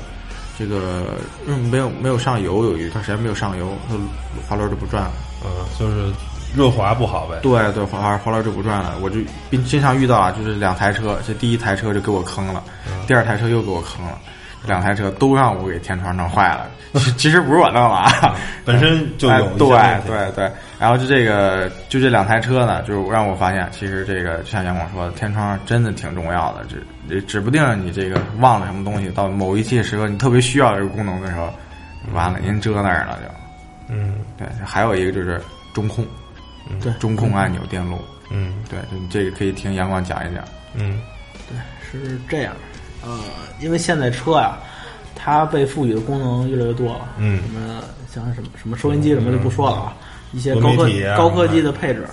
[0.57, 1.15] 这个
[1.47, 3.95] 嗯没有没有上油，有一段时间没有上油，它
[4.47, 5.11] 滑轮就不转了。
[5.43, 6.13] 嗯，就是
[6.55, 7.39] 润滑不好呗。
[7.41, 8.95] 对对，滑滑轮就不转了。
[9.01, 9.19] 我就
[9.49, 12.63] 并经常遇到啊，就是两台车，这第一台车就给我坑了，
[13.07, 14.32] 第二台车又给我坑了，这
[14.65, 16.69] 两台车都让我给天窗弄坏了。
[16.99, 31.51] 其其实不是我弄的啊， 本身就有哎对对对，然后就这个就这两台车呢，就让我发现，其实这个就像杨广说的，天窗真的挺重要的，指指不定你这个忘了什么东西，到某一些时刻你特别需要这个功能的时候，
[32.13, 33.93] 完了您遮那儿了就。
[33.95, 35.41] 嗯对，还有一个就是
[35.73, 36.05] 中控，
[36.79, 37.99] 对中控按钮电路，
[38.29, 40.43] 嗯对，就这个可以听杨光讲一讲。
[40.75, 41.01] 嗯
[41.49, 42.53] 对是这样，
[43.05, 43.19] 呃，
[43.59, 44.57] 因为现在车呀，
[45.15, 47.81] 它被赋予的功能越来越多了，嗯什么
[48.11, 49.93] 像什么什么收音机什么就不说了啊，
[50.31, 50.87] 一些高科
[51.17, 52.07] 高科技的配置，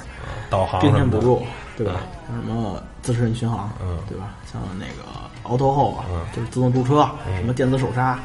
[0.48, 1.42] 导航并线补助，
[1.76, 2.00] 对吧？
[2.26, 4.34] 像什么自适应巡航，嗯对吧？
[4.50, 5.08] 像那个
[5.48, 8.18] Auto Hold 啊，嗯就是自动驻车，什么电子手刹，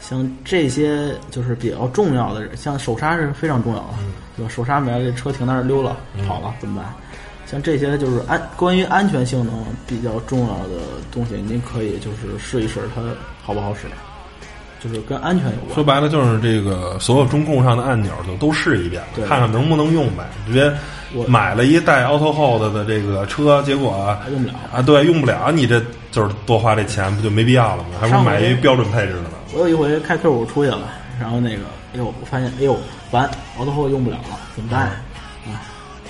[0.00, 4.50] 像这些就是比较重要的，像手刹是非常重要的，嗯对吧？
[4.52, 5.96] 手刹没了，这车停那儿溜了，
[6.26, 6.92] 跑了怎么办？
[7.50, 10.82] 像这些就是安关于安全性能比较重要的
[11.12, 13.00] 东西，您可以就是试一试它
[13.42, 13.86] 好不好使，
[14.82, 15.74] 就是跟安全有关。
[15.74, 20.24] 说白了就是这个所有中控上的按钮就都试一遍，对看看能不能用呗。
[20.46, 20.72] 直接
[21.14, 25.80] 我买了一带 Auto Hold 的这个车，结果用不了啊，对，用不了，你这
[26.10, 27.90] 就是多花这钱，不就没必要了吗？
[28.00, 29.30] 还不如买一标准配置的呢。
[29.54, 30.88] 我有一回开 Q 五出去了，
[31.20, 31.62] 然后那个，
[31.94, 32.76] 哎呦，我发现，哎呦，
[33.12, 34.92] 完，Auto Hold 用不了了，怎么办呀？
[35.46, 35.62] 啊，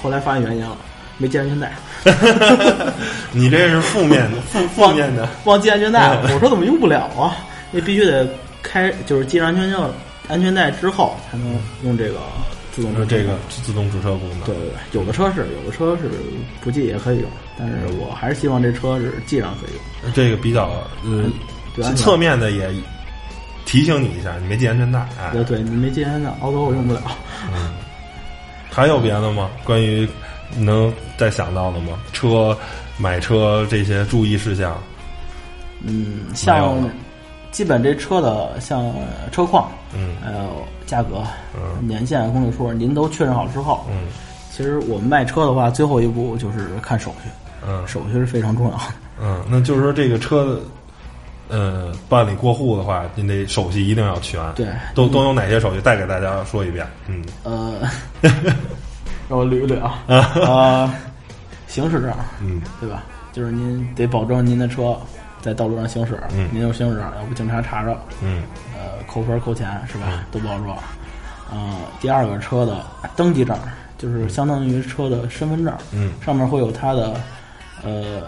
[0.03, 0.76] 后来发现原因了，
[1.18, 1.72] 没系安全带。
[3.32, 5.28] 你这是负面的， 负负面的。
[5.44, 6.30] 忘系安全带了。
[6.32, 7.36] 我说怎么用不了啊？
[7.72, 8.28] 那必须得
[8.62, 9.78] 开，就是系上安全带
[10.28, 12.20] 安全带之后才能用这个
[12.72, 16.10] 自动呃这个自动驻车功能，对对对，有的车是有的车是
[16.60, 20.12] 不系也可以用，但是我还是希望这车是系上可以用。
[20.12, 20.68] 这个比较
[21.04, 21.24] 呃
[21.74, 22.68] 对安全侧面的也
[23.64, 25.00] 提醒你一下，你没系安全带。
[25.20, 27.02] 哎，对对，你没系安全带，Auto 我用不了。
[28.70, 29.50] 还有别的吗？
[29.64, 30.06] 关于
[30.55, 31.99] 你能再想到的吗？
[32.12, 32.57] 车
[32.99, 34.76] 买车这些注意事项，
[35.82, 36.76] 嗯，像
[37.51, 38.92] 基本这车的像
[39.32, 41.22] 车况，嗯还有价格、
[41.55, 44.09] 嗯年限、公里数，您都确认好之后，嗯
[44.53, 47.28] 其实我们卖车的话，最后一步就是看手续，
[47.66, 48.84] 嗯手续是非常重要的。
[49.20, 50.59] 嗯，那就是说这个车，
[51.49, 54.40] 呃，办理过户的话，您得手续一定要全。
[54.55, 55.80] 对都都有哪些手续？
[55.80, 56.86] 再给大家说一遍。
[57.07, 57.80] 嗯呃，
[59.29, 60.95] 让我捋一捋啊，呃，
[61.66, 63.03] 行驶证，嗯对吧？
[63.33, 64.97] 就是您得保证您的车
[65.43, 68.43] 在道路上行驶，嗯您有行驶证，要不警察查着，嗯
[68.74, 70.24] 呃，扣分扣钱是吧？
[70.31, 70.77] 都不好说。
[71.51, 73.57] 呃，第二个车的登记证，
[73.99, 77.20] 就是相当于车的身份证，嗯上面会有它的
[77.85, 78.22] 呃，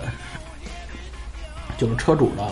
[1.76, 2.44] 就是车主的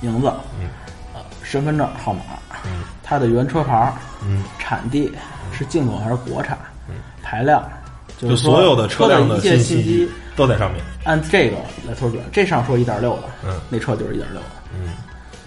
[0.00, 0.68] 名字，嗯
[1.14, 2.22] 呃，身份证号码，
[2.64, 3.92] 嗯它的原车牌，
[4.24, 5.12] 嗯，产地
[5.52, 6.58] 是进口还是国产，
[7.28, 7.62] 排量，
[8.16, 10.82] 就就是所有的车辆的一切信信息都在上面。
[11.04, 11.56] 按这个
[11.86, 14.94] 来推准，这上说一点六的，嗯那车就是一点六的，嗯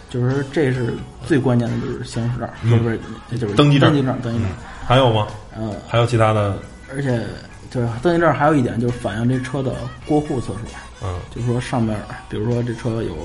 [0.08, 0.94] 就是这是
[1.26, 2.98] 最关键的，就是行驶证，嗯不是
[3.30, 4.54] 不是，就是登记证登记证，登记证嗯，，
[4.86, 5.28] 还有吗？
[5.58, 6.56] 嗯，还有其他的？
[6.94, 7.20] 而且
[7.72, 9.74] 就是登记证还有一点就是反映这车的
[10.06, 10.60] 过户次数，
[11.04, 13.16] 嗯就是说上面，比如说这车有，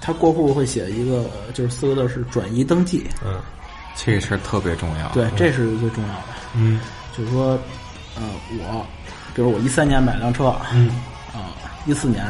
[0.00, 3.38] 它过户会写一个，就是四个字是转移登记，嗯
[3.94, 5.08] 这个事儿特别重要。
[5.10, 6.24] 对，这是最重要的。
[6.54, 6.80] 嗯
[7.16, 7.58] 就是说，
[8.16, 8.22] 呃，
[8.58, 8.86] 我，
[9.34, 10.90] 比如我一三年买辆车，嗯。
[11.32, 11.56] 啊，
[11.86, 12.22] 一四年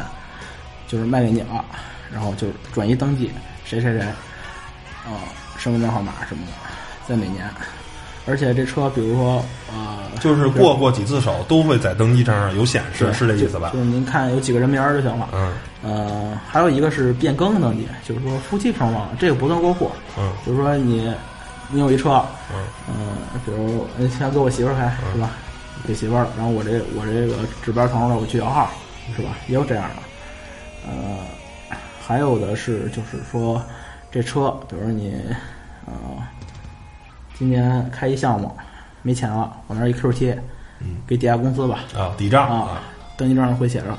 [0.87, 1.65] 就是卖给你了，
[2.09, 3.29] 然后就转移登记
[3.65, 4.01] 谁谁谁，
[5.05, 5.27] 啊，
[5.57, 6.51] 身份证号码什么的，
[7.05, 7.49] 在哪年，
[8.25, 13.71] 而且这车比如说呃，就是过过几次手都会在登记证上有显示，是这意思吧？
[13.73, 13.79] 就？
[13.79, 15.27] 是您看有几个人名儿就行了。
[15.33, 15.53] 嗯。
[15.83, 20.31] 呃，还有一个是变更登记，就是说夫妻双方这个不算过户，嗯。
[20.45, 21.13] 就是说你
[21.73, 22.63] 你有一车，嗯。
[22.87, 25.31] 嗯，比如呃先给我媳妇儿开是吧？
[25.85, 28.69] 给媳妇儿，然后我这我这个值班同事，我去摇号
[29.15, 29.29] 是吧？
[29.47, 33.61] 也有这样的，呃，还有的是就是说
[34.11, 35.19] 这车，比如说你
[35.85, 35.93] 呃
[37.37, 38.55] 今年开一项目
[39.01, 40.41] 没钱了，往那一 Q 贴，
[40.79, 40.97] 嗯。
[41.07, 41.79] 给抵押公司吧。
[41.95, 42.83] 啊，抵账啊，
[43.17, 43.97] 登记证上会写着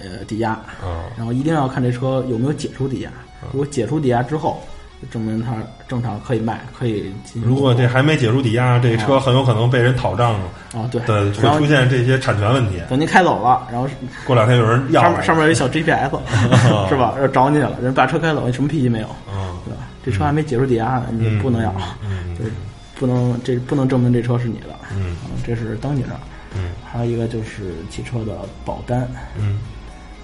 [0.00, 3.10] 呃抵押，啊然后一定要看这车有没有解除抵押。
[3.52, 4.71] 如果解除抵押之后，就
[5.10, 5.54] 证明它
[5.88, 7.42] 正常可以卖，可以进。
[7.42, 10.34] 如果这还没解除抵押，这车很有可能被人讨账
[10.72, 12.80] 啊对，对，会然出现这些产权问题。
[12.88, 13.88] 等您开走了，然后
[14.26, 16.10] 过两天有人要上面上面有一小 GPS，
[16.88, 17.14] 是吧？
[17.20, 19.56] 要找你去了，人把车开走，你什么脾气没有，嗯。
[19.64, 19.82] 对吧？
[20.04, 21.72] 这车还没解除抵押呢，你不能要，
[22.04, 22.50] 嗯就是
[22.98, 25.16] 不能这不能证明这车是你的，嗯。
[25.22, 26.10] 啊这是登记证。
[26.56, 26.70] 嗯。
[26.84, 29.60] 还有一个就是汽车的保单，嗯。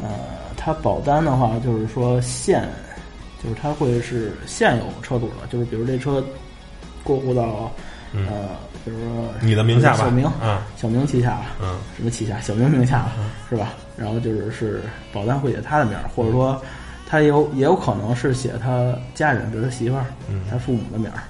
[0.03, 0.09] 呃，
[0.57, 2.69] 它保单的话，就是说现，
[3.43, 6.25] 就是它会是现有车主的，就是比如这车
[7.05, 7.73] 过户到，
[8.13, 8.51] 呃，
[8.85, 9.99] 比如说你的名下吧。
[9.99, 11.79] 小明啊，小明旗下，嗯。
[11.97, 13.07] 什么旗下，小明名下
[13.49, 13.75] 是吧？
[13.97, 14.83] 然后就是是
[15.13, 16.61] 保单会写他的名儿，或者说
[17.07, 20.07] 他有也有可能是写他家人，比如他媳妇儿、
[20.51, 21.23] 他父母的名儿，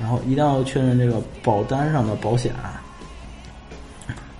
[0.00, 2.52] 然后一定要确认这个保单上的保险，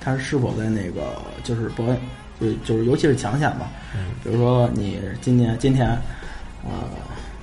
[0.00, 1.98] 它是否在那个就是保险，
[2.40, 3.70] 就就是尤其是强险吧，
[4.22, 5.96] 比如说你今年今天，
[6.64, 6.72] 呃，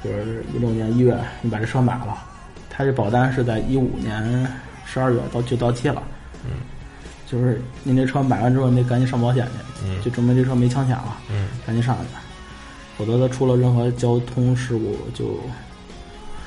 [0.03, 2.17] 就是一六年一月你把这车买了，
[2.69, 4.47] 它这保单是在一五年
[4.85, 6.01] 十二月到就到期了，
[6.43, 6.51] 嗯，
[7.27, 9.51] 就是您这车买完之后，你得赶紧上保险去，
[9.85, 12.07] 嗯就证明这车没枪险了，嗯赶紧上去，
[12.97, 15.39] 否则它出了任何交通事故就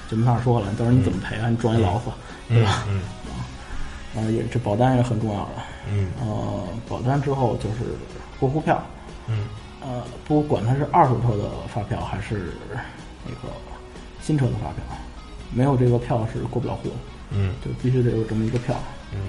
[0.09, 1.49] 就没法说了，到时候你怎么赔啊？
[1.49, 2.13] 你撞一老虎，
[2.49, 2.85] 对嗯吧？
[2.89, 3.03] 嗯
[4.17, 5.51] 啊，也这保单也很重要的。
[5.91, 7.97] 嗯呃，保单之后就是
[8.39, 8.83] 过户票，
[9.29, 9.47] 嗯
[9.85, 12.53] 呃，不管它是二手车的发票还是
[13.25, 13.55] 那个
[14.21, 14.83] 新车的发票，
[15.53, 16.95] 没有这个票是过不了户的，
[17.33, 18.75] 嗯就必须得有这么一个票。
[19.13, 19.21] 嗯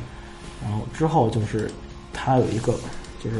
[0.63, 1.69] 然后之后就是
[2.13, 2.73] 它有一个
[3.23, 3.35] 就是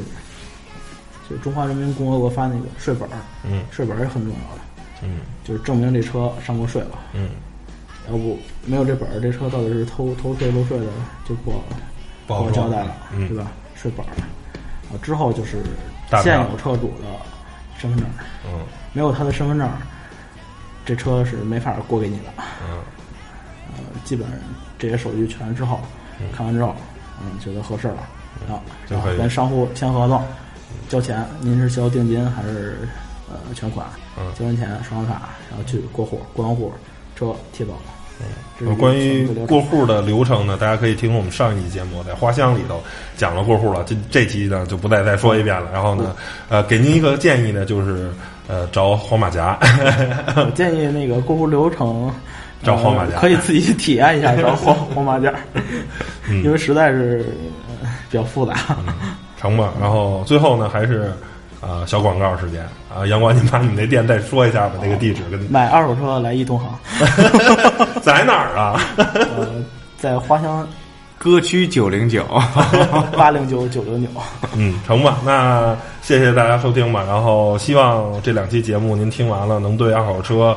[1.28, 4.62] 就是中华人民共和国发那个税本儿，嗯税本儿也很重要的，
[5.04, 7.00] 嗯就是证明这车上过税了。
[7.14, 7.30] 嗯，
[8.12, 10.86] 要不没有这本儿，这车到底是偷偷税漏税的，
[11.28, 11.64] 就不好
[12.28, 13.52] 不好交代了，嗯对吧？
[13.74, 14.12] 税本儿，
[14.92, 17.06] 啊，之后就是大现有车主的
[17.78, 18.08] 身份证，
[18.46, 18.60] 嗯
[18.94, 19.70] 没有他的身份证，
[20.86, 22.26] 这车是没法过给你的。
[22.68, 22.80] 嗯
[23.78, 24.38] 呃，基本上
[24.80, 25.80] 这些手续全之后，
[26.34, 26.74] 看完之后，
[27.22, 27.98] 嗯，觉得合适了，
[28.50, 28.62] 啊，
[29.18, 30.24] 跟商户签合同，
[30.88, 32.88] 交钱，您是交定金还是
[33.30, 33.86] 呃全款？
[34.18, 36.72] 嗯交完钱刷完卡，然后去过户，过完户，
[37.18, 37.74] 车提走
[38.24, 38.36] 了。
[38.58, 42.82] 这是呃关于过户的流程呢，大家可以听我们上一期节目，在花香里头
[43.18, 43.84] 讲了过户了。
[43.86, 45.70] 这这期呢就不再再说一遍了。
[45.74, 46.16] 然后呢，
[46.48, 48.10] 呃，给您一个建议呢，就是
[48.48, 49.60] 呃找黄马甲，
[50.38, 52.10] 我建议那个过户流程，
[52.64, 55.34] 找黄马甲呃可以自己去体验一下 找黄黄马甲，
[56.30, 57.26] 嗯因为实在是、
[57.84, 58.54] 呃比较复杂。
[59.38, 59.74] 成吧。
[59.82, 61.12] 然后最后呢，还是
[61.68, 62.62] 呃小广告时间
[62.94, 66.70] 啊，阳光，您把你们那店再说一下吧，那个地址跟 买二手车来一同行，
[68.04, 68.80] 在哪儿啊？
[68.98, 69.48] 呃，
[69.98, 70.68] 在花乡
[71.18, 72.24] 歌区九零九，
[73.18, 74.10] 八零九九零九。
[74.56, 75.18] 嗯，成吧。
[75.26, 77.04] 那谢谢大家收听吧。
[77.08, 80.56] 然后希望这两期节目您听完了，能对二手车，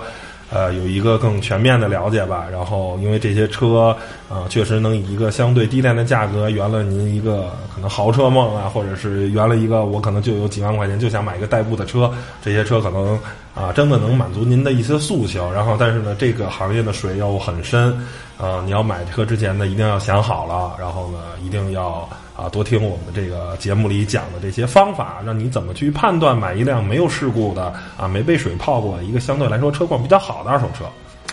[0.51, 2.47] 呃，有一个更全面的了解吧。
[2.51, 3.97] 然后因为这些车，
[4.29, 12.11] 啊，确实能以一个相对低廉的价格圆了您一个可能豪车梦啊，或者是圆了一个我可能就有几万块钱就想买一个代步的车。
[12.43, 13.19] 这些车可能
[13.55, 15.53] 啊、真的能满足您的一些诉求。
[15.53, 17.93] 然后，但是呢，这个行业的水又很深，
[18.39, 30.85] 啊，你要买车之前呢，一定要想好了，然后呢，一定要啊多听我们这个节目里讲的这些方法，让你怎么去判断买一辆没有事故的啊没被水泡过一个相对来说车况比较好的二手车，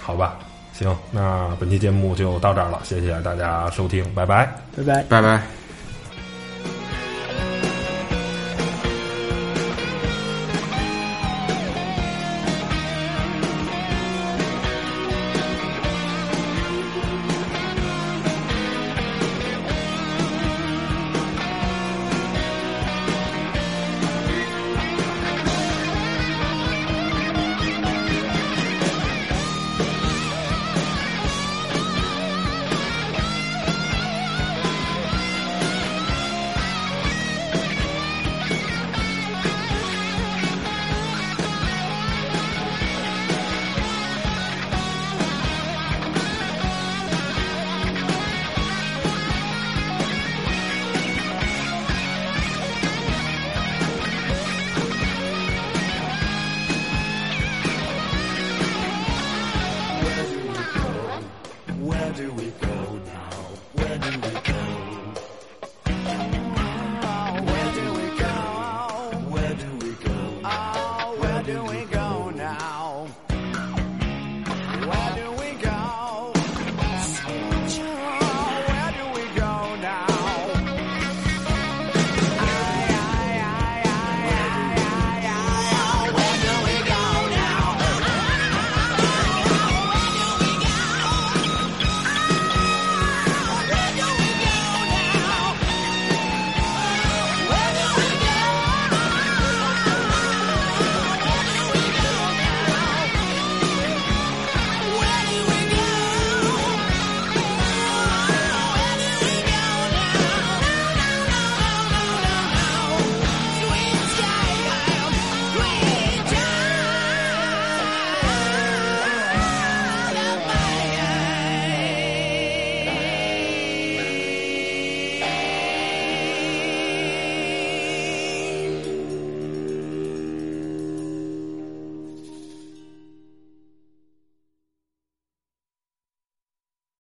[0.01, 0.35] 好吧？
[0.73, 4.51] 行，那本期节目就到这儿了，谢谢大家收听，拜拜。
[4.75, 5.03] 拜拜。
[5.03, 5.64] 拜拜。